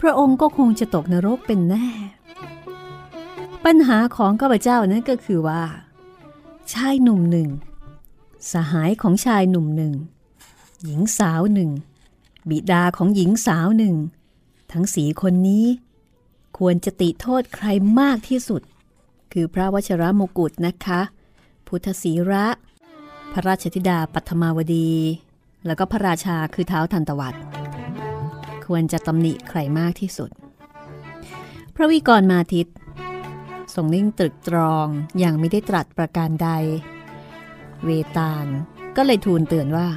[0.00, 1.86] พระองค์ก็คงจะตกนรกเป็นแน่
[3.64, 5.62] ปัญหาของข้าพเจ้านั้นก็คือว่า
[6.72, 7.48] ชายหนุ่มหนึ่ง
[8.52, 9.94] สหายของชายหนุ่มหนึ่ง
[10.84, 11.70] หญิงสาวหนึ่ง
[12.50, 13.96] บิดาของหญิงสาวหนึ่ง
[14.72, 15.64] ทั้งสีคนนี้
[16.58, 17.66] ควรจะติโทษใคร
[18.00, 18.62] มากที่สุด
[19.32, 21.00] คือพระวชรมกุฎนะคะ
[21.66, 22.46] พุทธศีระ
[23.32, 24.90] พระราชธิดาปัทมาวดี
[25.66, 27.34] แล้วก็พระราชาคือเท้าทันตวัต
[28.66, 30.30] ควรจะตำหนิใครมากที่สุด
[31.74, 32.66] พระวิกรมาทิต
[33.74, 34.86] ทรงนิ่งตรึกตรอง
[35.18, 36.50] อย่างไม่ได้ตรัสประการใด
[37.84, 38.46] เวตาล
[38.96, 39.88] ก็เลยทูลเตือนว่า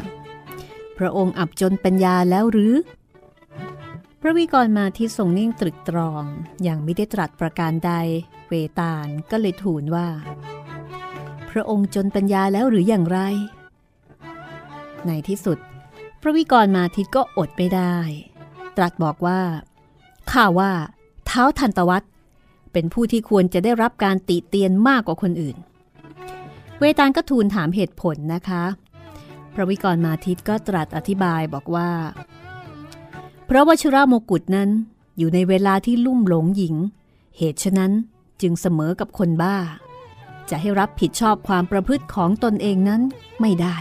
[0.97, 2.73] พระองค์อับจนปัญญาแล้วหรือ
[4.21, 6.23] พระวิกรมาทิตทรงนิ่งตรึกตรอง
[6.63, 7.91] อย่างไม่ได้ตรัสประการใด
[8.49, 10.07] เวตาลก็เลยทูลว่า
[11.51, 13.19] พระองค์จนปัญญาแล้วหรืออย่างไร
[15.07, 15.57] ในที่สุด
[16.21, 17.95] พระวิกรมาทิตก็อดไม่ได้
[18.77, 19.41] ตรัสบอกว่า
[20.31, 20.71] ข้าว่า
[21.25, 22.03] เท้าทันตวัต
[22.73, 25.55] เป็นผู้ที่ควรจะได้รับการติเตียนมากกว่าคนอื่น
[26.81, 28.63] เวตาลก็ทูลถามเหตุผลนะคะ
[29.53, 31.91] พระวิกรมาทิตก็ตรัสอธิบายบอกว่า
[33.45, 34.69] เพราะวชิระโมกุฎนั้น
[35.17, 36.75] อยู่ในเวลาที่ลุ่มหลงหญิง
[37.37, 37.91] เหตุฉะนั้น
[38.41, 39.57] จึงเสมอกับคนบ้า
[40.49, 43.01] จะให้รับผิดชอบความประพฤติของตนเองนั้น
[43.41, 43.77] ไม่ได้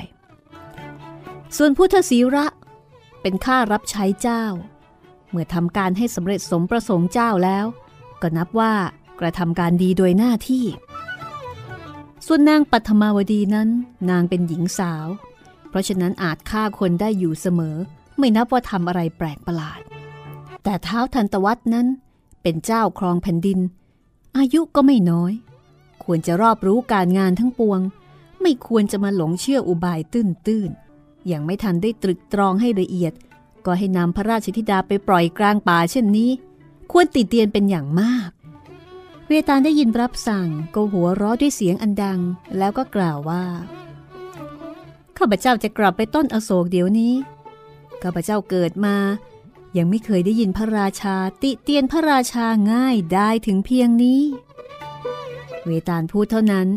[1.57, 2.47] ส่วนพุทธศีระ
[3.23, 4.45] เป็นข้ารับใช้เจ้า
[5.31, 7.67] เมื่อทำการให้สำเร็จสมประสงค์เจ้าแล้ว
[8.23, 8.75] ก็นับว่า
[9.21, 10.65] กระทำการดีโดยหน้าที่
[12.33, 13.69] ส่วนนางปัทมาวดีนั้น
[14.11, 15.07] นางเป็นหญิงสาว
[15.69, 17.77] เพราะฉะนั้นอาจฆ่าคนได้อยู่เสมอ
[18.19, 19.81] ไม่นับว่าทำอะไรแปลกประหลาด
[20.63, 21.87] แต่เท้าทันตวัฒนั้น
[22.43, 23.59] เป็นเจ้าครองแผ่นดิน
[24.37, 25.33] อายุก็ไม่น้อย
[26.05, 27.81] ควรจะรอบรู้การงานทั้งปวง
[28.43, 33.13] ไม่ควรจะมาหลงเชื่ออุบายตื้นๆอย่างไม่ทันได้ตรึกตรองให้ละเอียด
[33.65, 36.31] ก็ให้นำพระราชธิดาไปปล่อยกลางป่าเช่นนี้
[36.91, 38.31] ควรติเตียนเป็นอย่างมาก
[39.33, 42.21] เวตาลได้ยินรับสั่งก็หัวเราะด้วยเสียงอันดัง
[42.59, 43.45] แล้วก็กล่าวว่า
[45.19, 47.15] ข้าพเจ้าจะกลับไปต้นอโศกเดี๋ยวนี้
[48.03, 48.97] ข้าพเจ้าเกิดมา
[49.77, 54.23] ยังไม่เคยได้ยินพระราชาติเตียนพระราชาง่ายได้ถึงเพียงนี้
[55.65, 56.69] เวตาลพูดเท่านั้น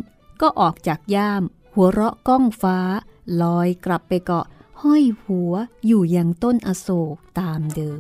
[0.41, 1.43] ก็ออกจากย่าม
[1.75, 2.77] หัวเราะก้องฟ้า
[3.41, 4.45] ลอยกลับไปเกาะ
[4.81, 5.53] ห้อยหัว
[5.85, 7.99] อยู่ยังต้นอโศกตามเดิม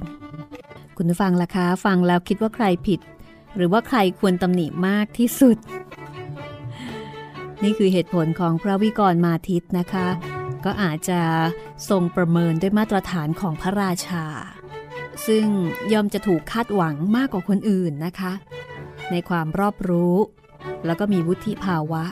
[0.95, 2.99] คุณฟังล่ะคะ ฟังแล้วคิดว่าใครผิด
[3.55, 5.57] หรือว่าใครควรตำหนิมากที่สุด
[7.63, 10.07] นี่คือเหตุผลของพระวิกรมาทิตนะคะ
[10.65, 11.21] ก็อาจจะ
[11.89, 14.25] ทรงประเมินด้วยมาตรฐานของพระราชา
[15.27, 15.45] ซึ่ง
[15.93, 18.33] ย่อมจะถูกคาดหวังมากกว่าคนอื่นนะคะ
[19.11, 20.15] ในความรอบรู้
[20.85, 22.03] แล้วก็มีวุฒิภาวะ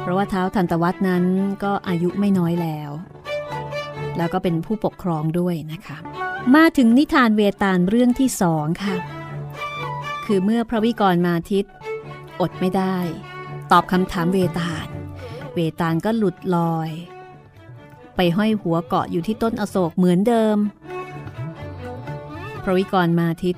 [0.00, 1.24] เพราะว่าเท้าทันตวัฒนั้น
[1.64, 2.90] ก็อายุไม่น้อยแล้ว
[4.16, 5.96] แล้วก็เป็นผู้ปกครองด้วยนะคะ
[6.54, 8.94] มาถึงนิทานเวตาลเรื่องที่สองค่ะ
[10.26, 11.64] คือเมื่อพระวิกรมาทิต
[12.40, 12.96] อดไม่ได้
[13.70, 14.86] ตอบคำถามเวตาล
[15.54, 16.90] เวตาลก็หลุดลอย
[18.16, 20.56] ไปห้อยหัวเกาะอยู่ที่ต้นอโศกเหมือนเดิม
[22.62, 23.56] พระวิกรมาทิต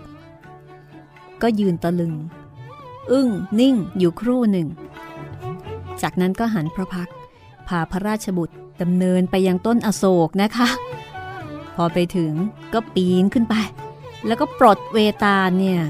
[1.43, 2.15] ก็ยืนตะลึง
[3.11, 3.29] อึ้ง
[3.61, 4.69] นิ่งอยู่ครู่หนึ่ง
[6.03, 7.11] จากนั้นก็หันพระพัก
[7.69, 10.69] พาพระราชบุตรดำเนินไปยังต้นอโศกนะคะ
[11.77, 12.33] พอไปถึง
[12.73, 13.55] ก็ปีนขึ้นไป
[14.27, 15.81] แล้วก็ปลดเวตาเนี่ย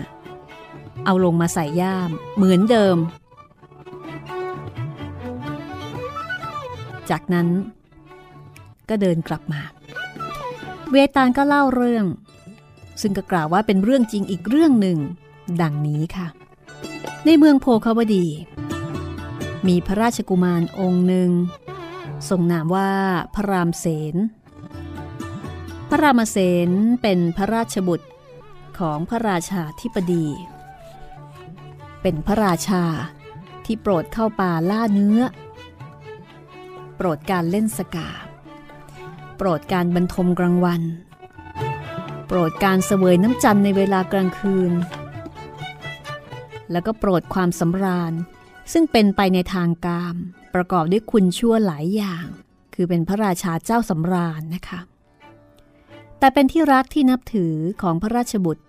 [1.05, 2.97] เอาลงมาใส่ย่าม เหมือนเดิม
[7.11, 7.49] จากนั้น
[8.89, 9.63] ก็เดินกลับมา
[10.91, 12.07] เวตาลก็เล่าเรื่อง
[13.01, 14.99] ซึ่งก็กล่าวว่าเป็นเรื่องจริงอีกเรื่องหนึ่ง
[15.63, 16.27] ดังนี้ค่ะ
[17.27, 18.27] ในเมืองโพคาวดี
[19.67, 21.31] มีพระราชกุมารองค์หนึ่ง
[22.29, 22.93] ทรงนามว่า
[23.35, 24.17] พระรามเสน
[25.91, 26.37] พระรามเส
[26.69, 26.71] น
[27.03, 28.09] เป็นพระราชบุตร
[28.79, 30.27] ของพระราชาธิปดี
[32.09, 32.85] เป็นพระราชา
[33.65, 35.21] ที่โปรดเข้าป่าล่าเนื้อ
[36.97, 38.09] โปรดการเล่นสกา
[39.37, 40.83] โปรดการบรรทมกลางวัน
[42.27, 44.73] โปรดการเสวยน้ำจันในเวลากลางคืน
[46.71, 48.13] แล้วก็โปรดความสำราญ
[48.73, 50.17] ซึ่งเป็นไปในทางกาม
[50.55, 52.27] ประกอบด้วยคุณชั่วหลายอย่าง
[52.75, 54.81] คือเป็นพระราชาเจ้าสำราญนะคะ
[56.19, 58.65] แต่เป็นที่รักที่นับถือของพระราชบุตร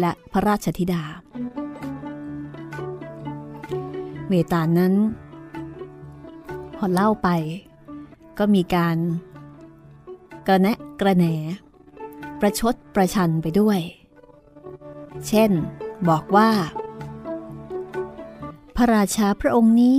[0.00, 1.04] และพระราชธิดา
[4.32, 4.94] เวตานั้น
[6.76, 7.28] พอเล่าไป
[8.38, 8.96] ก็มีการ
[10.46, 11.24] กระแนะกระแหน
[12.40, 13.80] ประชดประชันไปด้วย
[15.26, 15.50] เช่น
[16.08, 16.50] บอกว่า
[18.76, 19.96] พระราชาพระองค์นี้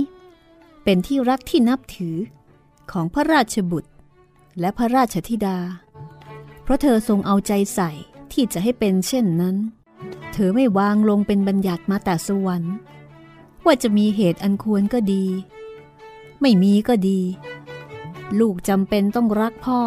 [0.84, 2.16] เป็นที่รักที่นับถือ
[2.92, 3.90] ของพระราชบุตร
[4.60, 5.58] และพระราชธิดา
[6.62, 7.90] เพราะเธอทรงเอาใจใส่
[8.32, 9.56] ที่จะให้เป็นเช่นนั้น
[10.32, 12.74] เธอไม่วางลงเป็นบัญญัติมาแต่สวรรค์
[13.64, 15.24] ว่าจะมีเหตุอันควรก็ดี
[16.40, 17.20] ไม่มีก็ดี
[18.40, 19.80] ลูกจำเป็นต้องรักพ่อ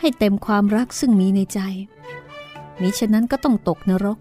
[0.00, 1.60] ให้เต็มความรักซึ่งมีในใจ
[2.80, 4.18] มิฉะนั้นก็ต้องตกนรก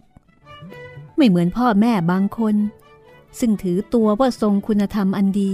[1.18, 2.56] ไม่เหมือนพ่อแม่บางคน
[3.40, 5.54] ซึ่งถือตัวว่าทรงคุณธรรมอันดี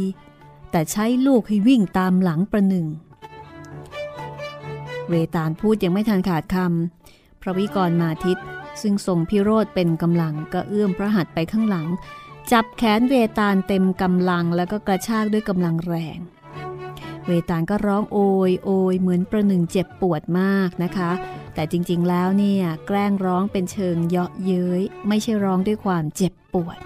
[0.72, 2.88] แต่ใช้ลูกให้วิ่งตามหลังประหนึ่ง
[5.10, 8.38] เวตาลพูดยังไม่ทันขาดคำพระวิกรมาทิต
[8.82, 11.88] ซึ่งทรงพิโรธเป็นกำลังก็เอื้อมพระหัตถ์ไปข้างหลัง
[12.52, 16.20] จับแขนเวตาลเต็มกำลังแล้วก็กระชากด้วยกำลังแรง
[17.28, 21.12] เวตาลก็ร้องโอยโอยเหมือนประหนึ่งเจ็บปวดมากนะคะ
[21.54, 26.78] แต่จริงๆแล้วเนี่ยแกล้งร้องเป็นเชิงเยาะเย้ย ไม่ใช่ร้องด้วยความเจ็บปวด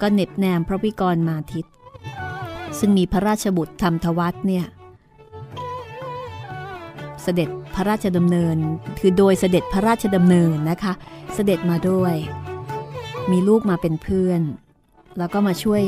[0.00, 1.66] ก็เน็บแนมพระวิกรมาทิต
[2.78, 4.64] ซึ่งมีพระราชบุตรธรรมทวัตเนี่ย
[7.22, 8.56] เสด็จพระราชดำเนิน
[9.00, 10.92] คือโดยเสด็จพระราชดำเนินนะคะ
[11.34, 12.14] เสด็จมาด้วย
[13.30, 14.42] มีลูกมาเป็นเพื่อน
[15.18, 15.84] แล้วก็มาช่วย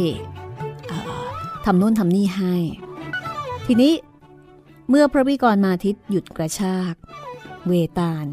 [1.65, 2.55] ทำโน่นทำนี่ให้
[3.67, 3.95] ทีนี้
[4.89, 6.95] เมื่อพระวิกรมาทิตหยุดกระชาก
[7.67, 8.27] เวตาล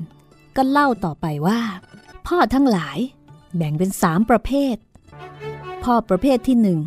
[0.56, 1.62] ก็เล่าต่อไปว่า
[2.28, 2.98] พ่อทั้งหลาย
[3.56, 4.76] แบ่งเป็นสามประเภท
[5.84, 6.80] พ่อประเภทที่หนึ่ง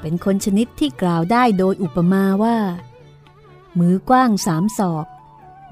[0.00, 2.56] เป็นคนชนิดที่กล่าวได้โดยอุปมาว่า
[3.78, 5.06] มือกว้างสามศอก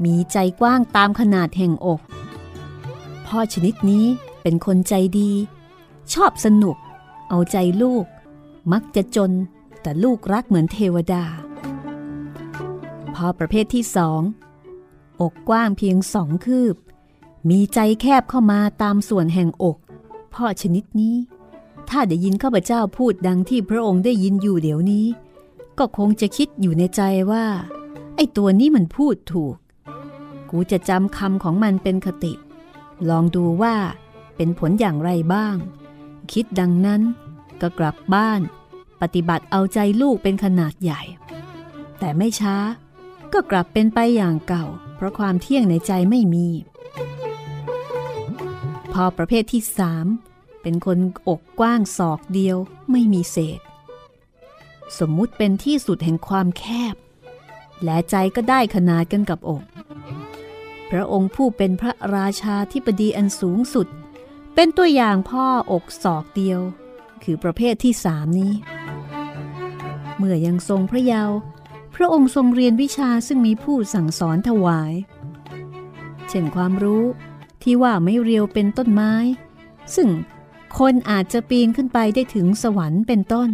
[0.05, 2.01] มีใจกว้างตามขนาดแห่งอก
[3.27, 4.07] พ่อชนิดนี้
[4.43, 5.31] เป็นคนใจดี
[6.15, 6.77] ชอบสนุก
[7.35, 8.07] เอาใจลูก
[8.73, 9.33] มักจะจน
[9.83, 11.25] แต่ลูกรักเหมือนเทวดา
[13.15, 14.21] พอประเภทที่สอง
[15.21, 16.77] อกกว้างเพียงสองคืบ
[17.51, 19.77] มีใจแคบเข้ามาตามส่วนแห่งอก
[20.35, 21.17] พ่อชนิดนี้
[21.89, 25.07] ถ้าได้ยินข้าพเจ้าพูดดังที่พระองค์ได้ยินอยู่เดี๋ยวนี้
[25.79, 27.47] ก็คงจะคิดอยู่ในใจว่า
[28.17, 29.57] ไอ้ตัวนี้มันพูดถูก
[30.51, 32.33] กูจะจำคำของมันเป็นคติ
[33.09, 33.75] ลองดูว่า
[34.37, 35.57] เป็นผลอย่างไรบ้าง
[36.33, 37.03] คิดดังนั้น
[37.63, 38.41] ก็กลับบ้าน
[39.03, 41.03] ปฏิบัติเอาใจลูกเป็นขนาดใหญ่
[41.99, 42.57] แต่ไม่ช้า
[43.33, 46.49] ก็กลับเป็นไปอย่างเก่า เพราะความเที่ยงในใจไม่มี
[48.93, 50.07] พอประเภทที่สาม
[50.63, 50.99] เป็นคน
[51.29, 52.57] อกกว้างศอกเดียว
[52.91, 53.61] ไม่มีเศษ
[54.99, 56.95] สมมุติเป็นที่สุดแห่งความแคบ
[57.85, 59.63] และใจก็ได้ขนาดกันกับอก
[60.91, 63.87] พระองค์ผู้เป็นพระราชาที่ปดีอันสูงสุด
[64.55, 66.61] เป็นตัวอย่างพ่ออกศอกเดียว
[67.25, 68.53] คือประเภทที่สามนี้
[70.19, 71.37] เมื่อยังทรงพระเยาว์
[71.95, 74.93] พระองค์ทรงเรียนวิชาซึ่งมีผู้สั่งสอนถวาย
[76.29, 77.05] เช่นความรู้
[77.63, 79.15] ที่ว่าไม่เรียวเป็นต้นไม้
[79.95, 80.09] ซึ่ง
[80.79, 83.51] คนอาจจะปีนขึ้นไปได้ถึงสวรรค์เป็นต้น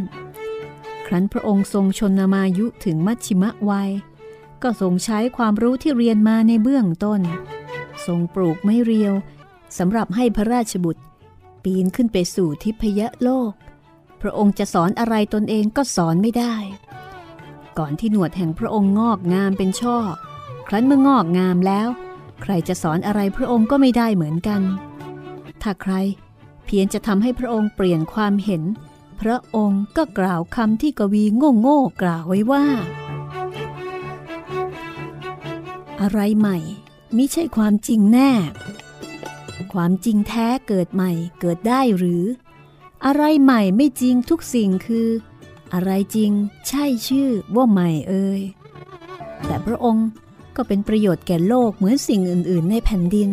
[1.06, 3.90] ครั้นพระองค์ทรงชนนามายุถึงมัชชิมะวัย
[4.62, 7.20] ก็ทรงใช้ความรู้ที่เรียนมาในเบื้องต้น
[8.06, 9.14] ทรงปลูกไม่เรียว
[9.78, 11.02] สำหรับให้พระราชบุตร
[11.68, 13.52] ปีนขึ้นไปสู่ทิพยโลก
[14.20, 16.54] พระองค์จะสอนอะไรตนเองก็สอนไม่ได้
[17.78, 19.98] ก่อนที่หนวดแห่งพระองค์งอกงามเป็นช่อ
[20.68, 21.88] ครั้นเมื่องอกงามแล้ว
[22.42, 24.62] ใครจะสอนอะไรพระองค์ก็ไม่ได้เหมือนกัน
[25.62, 25.94] ถ้าใคร
[26.66, 28.62] เพียงจะทำให้พระองค์เปลี่ยนความเห็น
[29.20, 32.64] พระองค์ก็กล่าวคำที่กวีโง่โง่กล่าวไว้ว่า
[36.00, 36.58] อะไรใหม่
[37.16, 38.30] มิใช่ความจริงแน่
[39.72, 42.24] ความจริงแท้เกิดใหม่เกิดได้หรือ
[43.06, 45.08] อะไรใหม่ไม่จริงทุกสิ่งคือ
[45.74, 46.30] อะไรจริง
[46.68, 48.40] ใช่ชื่อว่าใหม่เอ่ย
[49.46, 50.08] แต่พระองค์
[50.56, 53.30] ก็เป็นประโยชน์แก่โลกเหมือนสิ่งอื่น ๆ ในแผ่นดิน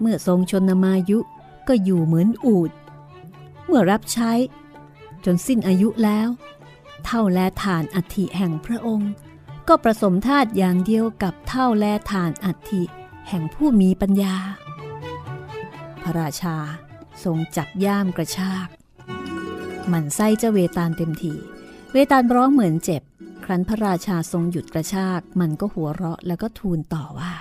[0.00, 1.18] เมื่อทรงชนมายุ
[1.68, 2.70] ก็อยู่เหมือนอูด
[3.66, 4.32] เมื่อรับใช้
[5.24, 6.28] จนสิ้นอายุแล้ว
[7.04, 9.10] เท่าแลฐานอัฐิแห่งพระองค์
[9.68, 12.82] ก็ประสมธาตุอย่างเดียวกับเท่าแลฐานอัฐิ
[13.28, 14.36] แห่งผู้มีปัญญา
[16.04, 16.56] พระราชา
[17.24, 18.68] ทรงจับย่ามกระชาก
[19.92, 21.34] มันไส้เจ้าเวตาลเต็มที
[21.92, 23.02] เวตาลร้องเหมือนเจ็บ
[23.44, 27.34] ครั้นพระราชาทรงหยุดกระชาก มันก็หัวเราะแล้วก็ทูลต่อว่า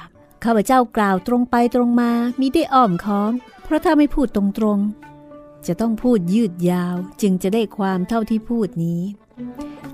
[0.43, 3.31] ข้าพเจ้ากล่าวตรงไปตรงมามิได้อ้อมค้อม
[3.63, 9.01] เพราะถ้าไม่พูดตรงๆ จะต้องพูดยืดยาวจึงจะได้ความเท่าที่พูดนี้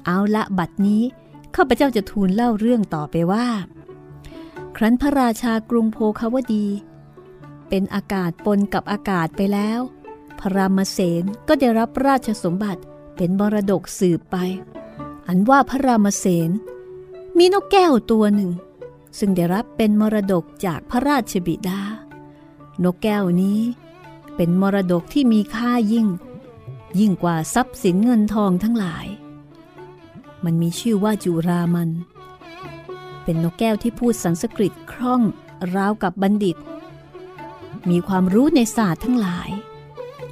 [0.05, 1.03] เอาละบัดนี้
[1.55, 3.47] ข้าพเจ้าจะทูลเล่าเรื่องต่อไปว่า
[4.77, 6.65] ครั้นพระราชากรุงโพคาวดี
[7.69, 9.79] เป็นอากาศปนกับอากาศไปแล้ว
[10.39, 12.81] พระรามเสนก็ได้รับราชสมบัติ
[13.15, 14.37] เป็นมรดกสืบไป
[15.27, 16.49] อันว่าพระรามเสน
[17.37, 18.51] มีนกแก้วตัวหนึ่ง
[19.19, 21.81] ซึ่งได้รับเป็นมรดกจากพระราชบิดา
[22.83, 23.59] นกแก้วนี้
[24.35, 26.07] เป็นมรดกที่มีค่ายิ่ง
[26.99, 29.07] ยิ่งกว่าทรัพย์สินเงินทองทั้งหลาย
[30.43, 31.89] มันมีชื่อว่าจุรามัน
[33.23, 35.21] เป็นนกแก้วที่พูดสันสกฤตคล่อง
[35.75, 36.57] ราวกับบัณฑิต
[37.91, 39.49] มีความรู้ในศาสตร์ทั้งหลาย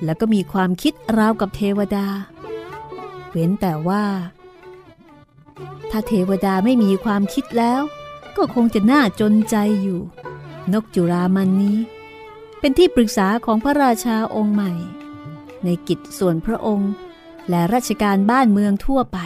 [0.03, 2.07] แล้วก็มีความคิดราวกับเทวดา
[3.29, 4.03] เว้นแต่ว่า
[5.91, 7.81] ถ้าเทวดาไม่มีความคิดแล้ว
[8.37, 10.01] ก็คงจะน่าจนใจอยู่
[10.73, 11.77] นกจุรามันนี้
[12.59, 14.71] เป็นที่ปรึกษาของพระราชาองค์ใหม่
[15.63, 16.91] ในกิจส่วนพระองค์
[17.49, 19.17] และราชการบ้านเมืองทั่วไป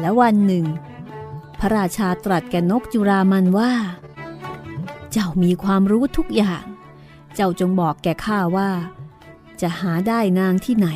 [0.00, 0.64] และวันหนึ่ง
[1.60, 3.72] พระราชาตรัสแก่นกจุรามันว่า
[5.12, 6.64] เจ้ามีความรู้ทุกอย่าง
[7.34, 8.70] เจ้าจงบอกแก่ข้าว่า
[9.60, 10.88] จะหาได้นางที่ไหน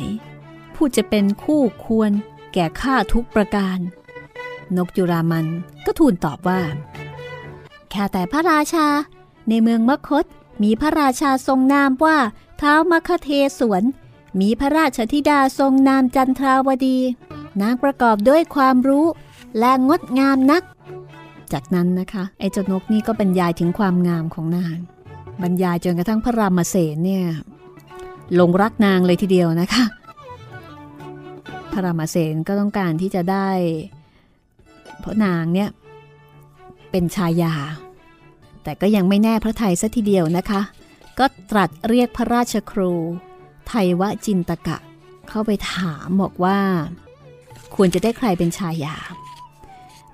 [0.75, 2.11] ผู้จะเป็นคู่ควร
[2.53, 3.77] แก่ข้าทุกประการ
[4.75, 5.45] นกจุรามัน
[5.85, 6.61] ก็ทูลตอบว่า
[7.89, 8.87] แค่แต่พระราชา
[9.49, 10.25] ในเมืองมคต
[10.63, 12.17] มีพระราชาทรงนามว่า
[12.57, 13.83] เท้ามคเทสวน
[14.39, 16.97] มีพระราชธิดาทรงนามจันทราวดี
[17.61, 19.05] นางประกอบด้วยความรู้
[19.59, 20.63] และงดงามนัก
[21.53, 24.77] จากนั้นนะคะไอ้เจ้านกนี่ก็บรรยายถึงความงามของนาง
[25.41, 27.25] บรรยายจนกระทั่งพระรามเสนเนี่ย
[28.35, 29.83] หลงรักนางเลยทีเดียวนะคะ
[31.71, 33.49] พระรามเสนก็ต้องการที่จะได้
[34.99, 35.69] เพราะนางเนี่ย
[36.91, 37.53] เป็นชายา
[38.63, 40.61] แต่ก็ยังไม่แน่พระไทยซะทีเดียวนะคะ
[41.19, 42.93] ก็ตรัสเรียกพระราชครู
[43.67, 44.77] ไทยวจินตกะ
[45.29, 46.59] เข้าไปถามบอกว่า
[47.75, 48.95] ควรจะได้ใครเป็นชายา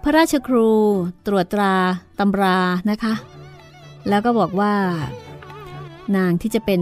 [0.04, 0.70] พระราชครู
[1.26, 1.74] ตรวจตรา
[2.20, 2.58] ตำรา
[2.90, 3.14] นะคะ
[4.10, 4.74] แล้วก็บอกว่า
[6.16, 6.82] นางที่จะเป็น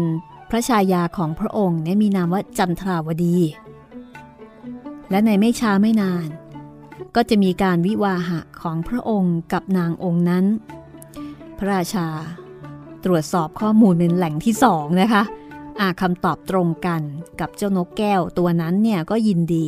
[0.49, 3.37] พระชายาของพระองค์เนี่ยมีนามว่าจันทราวดี
[5.09, 6.27] และในไม่ช้าไม่นาน
[7.15, 10.45] ก็จะมีการวิวาหะของพระองค์กับนางองค์นั้น
[11.57, 12.07] พระราชา
[13.03, 15.23] ตรวจสอบข้อมูลเป็นแหล่งที่สองนะคะ
[15.79, 17.01] อาคำตอบตรงกัน
[17.39, 19.65] กับเจ้านกแก้วตัวนั้นเนี่ยก็ยินดี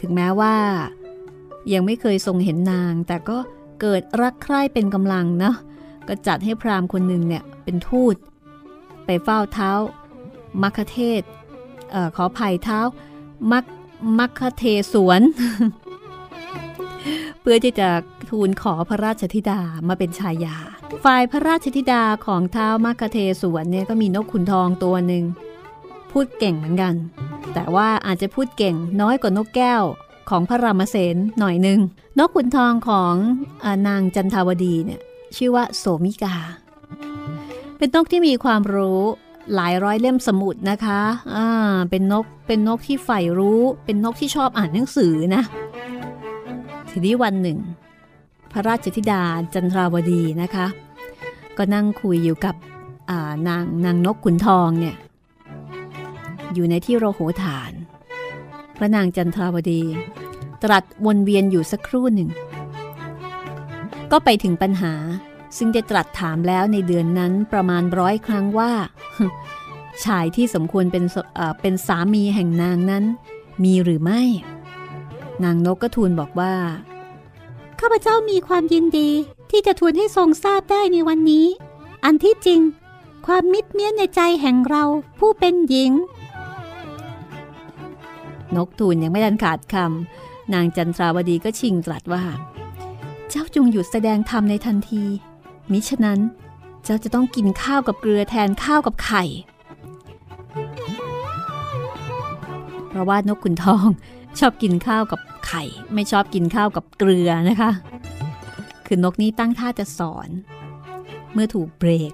[0.00, 0.54] ถึงแม้ว่า
[1.72, 3.38] ยังไม่เคยทรงเห็นนาง แต่ก็
[3.80, 5.54] เกิดรักใคร่เป็นกำลังนะ
[6.08, 8.14] ก็จัดให้พราหมณ์คนหนึ่งเนี่ยเป็นทูต
[9.06, 9.70] ไปเฝ้าเท้า
[10.62, 11.22] มัคคเทศ
[11.94, 12.80] ออขอภัยเท้า
[13.52, 13.64] มัค
[14.18, 15.20] มัคเทสวน
[17.40, 17.88] เพื่อที่จะ
[18.30, 20.56] ทูลขอพระราชธิดามาเป็นชายา
[21.04, 25.24] ฝ่ายพระราชธิดาของเท้ามัคคเทสวนเนี่ยก็มีนกขุนทองตัวหนึ่ง
[26.10, 26.94] พูดเก่งเหมือนกัน
[27.54, 29.82] แต่ว่าอาจจะพูดเก่งน้อยกว่านกแก้ว
[30.30, 31.80] ของพระรามเสนหน่อยหนึ่ง
[32.18, 33.14] นกขุนทองของ
[33.64, 35.00] อนางจันทาวดีเนี่ย
[35.36, 36.36] ชื่อว่าโสมิกา
[37.78, 39.00] เป็นนกที่มีความรู้
[39.54, 41.00] หลายร้อยเล่มสมุดนะคะ
[41.34, 41.46] อ่า
[41.90, 45.42] เป็นนกเป็นนกที่ใฝ่รู้ เป็นนกที่ชอบอ่านหนังสือนะ
[46.90, 47.58] ทีนี้วันหนึ่ง
[48.52, 49.22] พระราชธิดา
[49.54, 50.66] จันทราวดีนะคะ
[51.56, 52.54] ก็นั่งคุยอยู่กับ
[53.48, 54.94] นางนางนกขุนทองเนี่ย
[56.54, 57.72] อยู่ในที่โรโหฐาน
[58.76, 59.82] พระนางจันทราวดี
[60.62, 62.30] ตรัสวนเวียนอยู่สักครู่หนึ่ง
[64.12, 64.94] ก็ไปถึงปัญหา
[65.56, 68.72] ซึ่งได้ตรัสถามแล้วในเดือนนั้นประมาณร้อยครั้งว่า
[70.04, 71.04] ชายที่สมควรเป็น
[71.60, 73.04] เป็นสามีแห่งนางนั้น
[73.64, 74.22] มีหรือไม่
[75.44, 76.54] นางนกก็ทูลบอกว่า
[77.80, 79.10] ข้าพเจ้ามีความยินดี
[79.50, 81.46] ที่จะทูลให้ทรงทราบได้ในวันนี้
[82.04, 82.60] อันที่จริง
[83.26, 84.84] ความมิตรเมียในใจแห่งเรา
[85.18, 85.92] ผู้เป็นหญิง
[88.56, 92.24] นกทูลยังไม่ทันขาดคำนางจันทราวดีก็ชิงตรัสว่า
[93.30, 95.04] เจ้าจงหยุดแสดงธรรมในทันที
[95.72, 96.20] มิฉะนั้น
[96.84, 99.24] เจ้าจะต้องกินข้าวกับเกลือแทนข้าวกับไข่
[102.88, 103.88] เพราะว่านกขุนทอง
[104.38, 105.62] ชอบกินข้าวกับไข่
[105.94, 107.72] ไม่ชอบกินข้าวกับเกลือนะคะ
[108.86, 110.28] คือนกนี้ตั้งท่าจะสอน
[111.32, 112.12] เมื่อถูกเบรก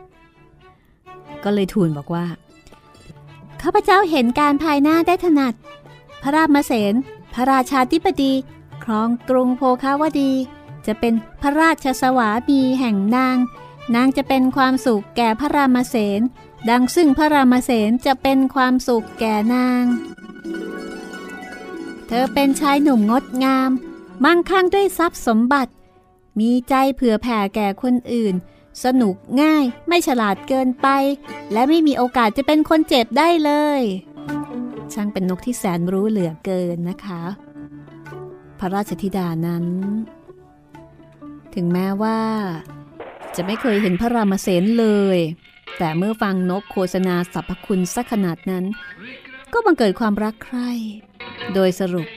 [1.45, 2.27] ก็เลยทูลบอกว่า
[3.63, 5.55] ข้าพเจ้าเห็นการภายหน้าได้ถนัด
[6.23, 6.95] พระราชมเสน
[7.35, 8.33] พระราชาธิบดี
[8.85, 10.33] ครองกรุงโพคาวดี
[10.87, 13.37] จะเป็นพระราชสวามีแห่งนาง
[13.95, 16.21] นางจะเป็นความสุขแก่พระรามเสน
[16.71, 19.85] ดังซึ่งพระรามเสนจะเป็นความสุขแก่นาง
[22.07, 23.71] เธอเป็นชายหนุ่มงดงาม
[24.25, 25.73] มั่งคั่งด้วยทรัพย์สมบัติ
[26.39, 28.35] มีใจเผื่อแผ่แก่คนอื่น
[28.85, 30.89] สนุกง่ายไม่ฉลาดเกินไป
[31.53, 33.83] และไม่มีโอกาสจะเป็นคนเจ็บได้เลย
[34.95, 37.23] ช่างเป็นนกที่แสนรู้เหลือเกินนะคะ
[38.59, 39.65] พระราชธิดานั้น
[41.55, 42.21] ถึงแม้ว่า
[43.37, 45.19] จะไม่เคยเห็นพระรามเสนเลย
[45.79, 48.65] แต่เมื่อฟังนกโฆษณาสรรพคุณสักขนาดนั้น
[49.53, 50.71] ก็บังเกิดความรักใคร่
[51.55, 52.09] โดยสรุป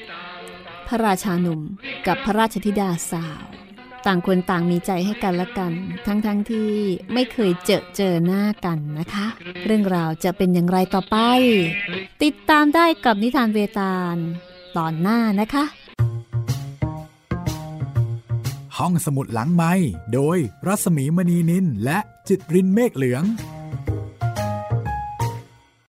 [0.87, 1.61] พระราชาหนุ่ม
[2.07, 3.58] กับพระราชธิดาสาว
[4.07, 5.71] ต่างคนต่างมีใจให้กันและกัน
[6.05, 6.69] ทั้งๆทที่
[7.13, 9.27] ไม่เคยเจอเจอหน้ากันนะคะ
[9.65, 11.17] เรื่องราวจะเป็นอย่างไรต่อไป
[12.23, 14.17] ติดตามได้กับนิทานเวตาล
[14.77, 15.65] ตอนหน้านะคะ
[18.77, 19.73] ห้องสมุดหลังไม้
[20.13, 20.37] โดย
[20.67, 23.23] รัสมีมณีนินและจิตรินเมฆเหลือง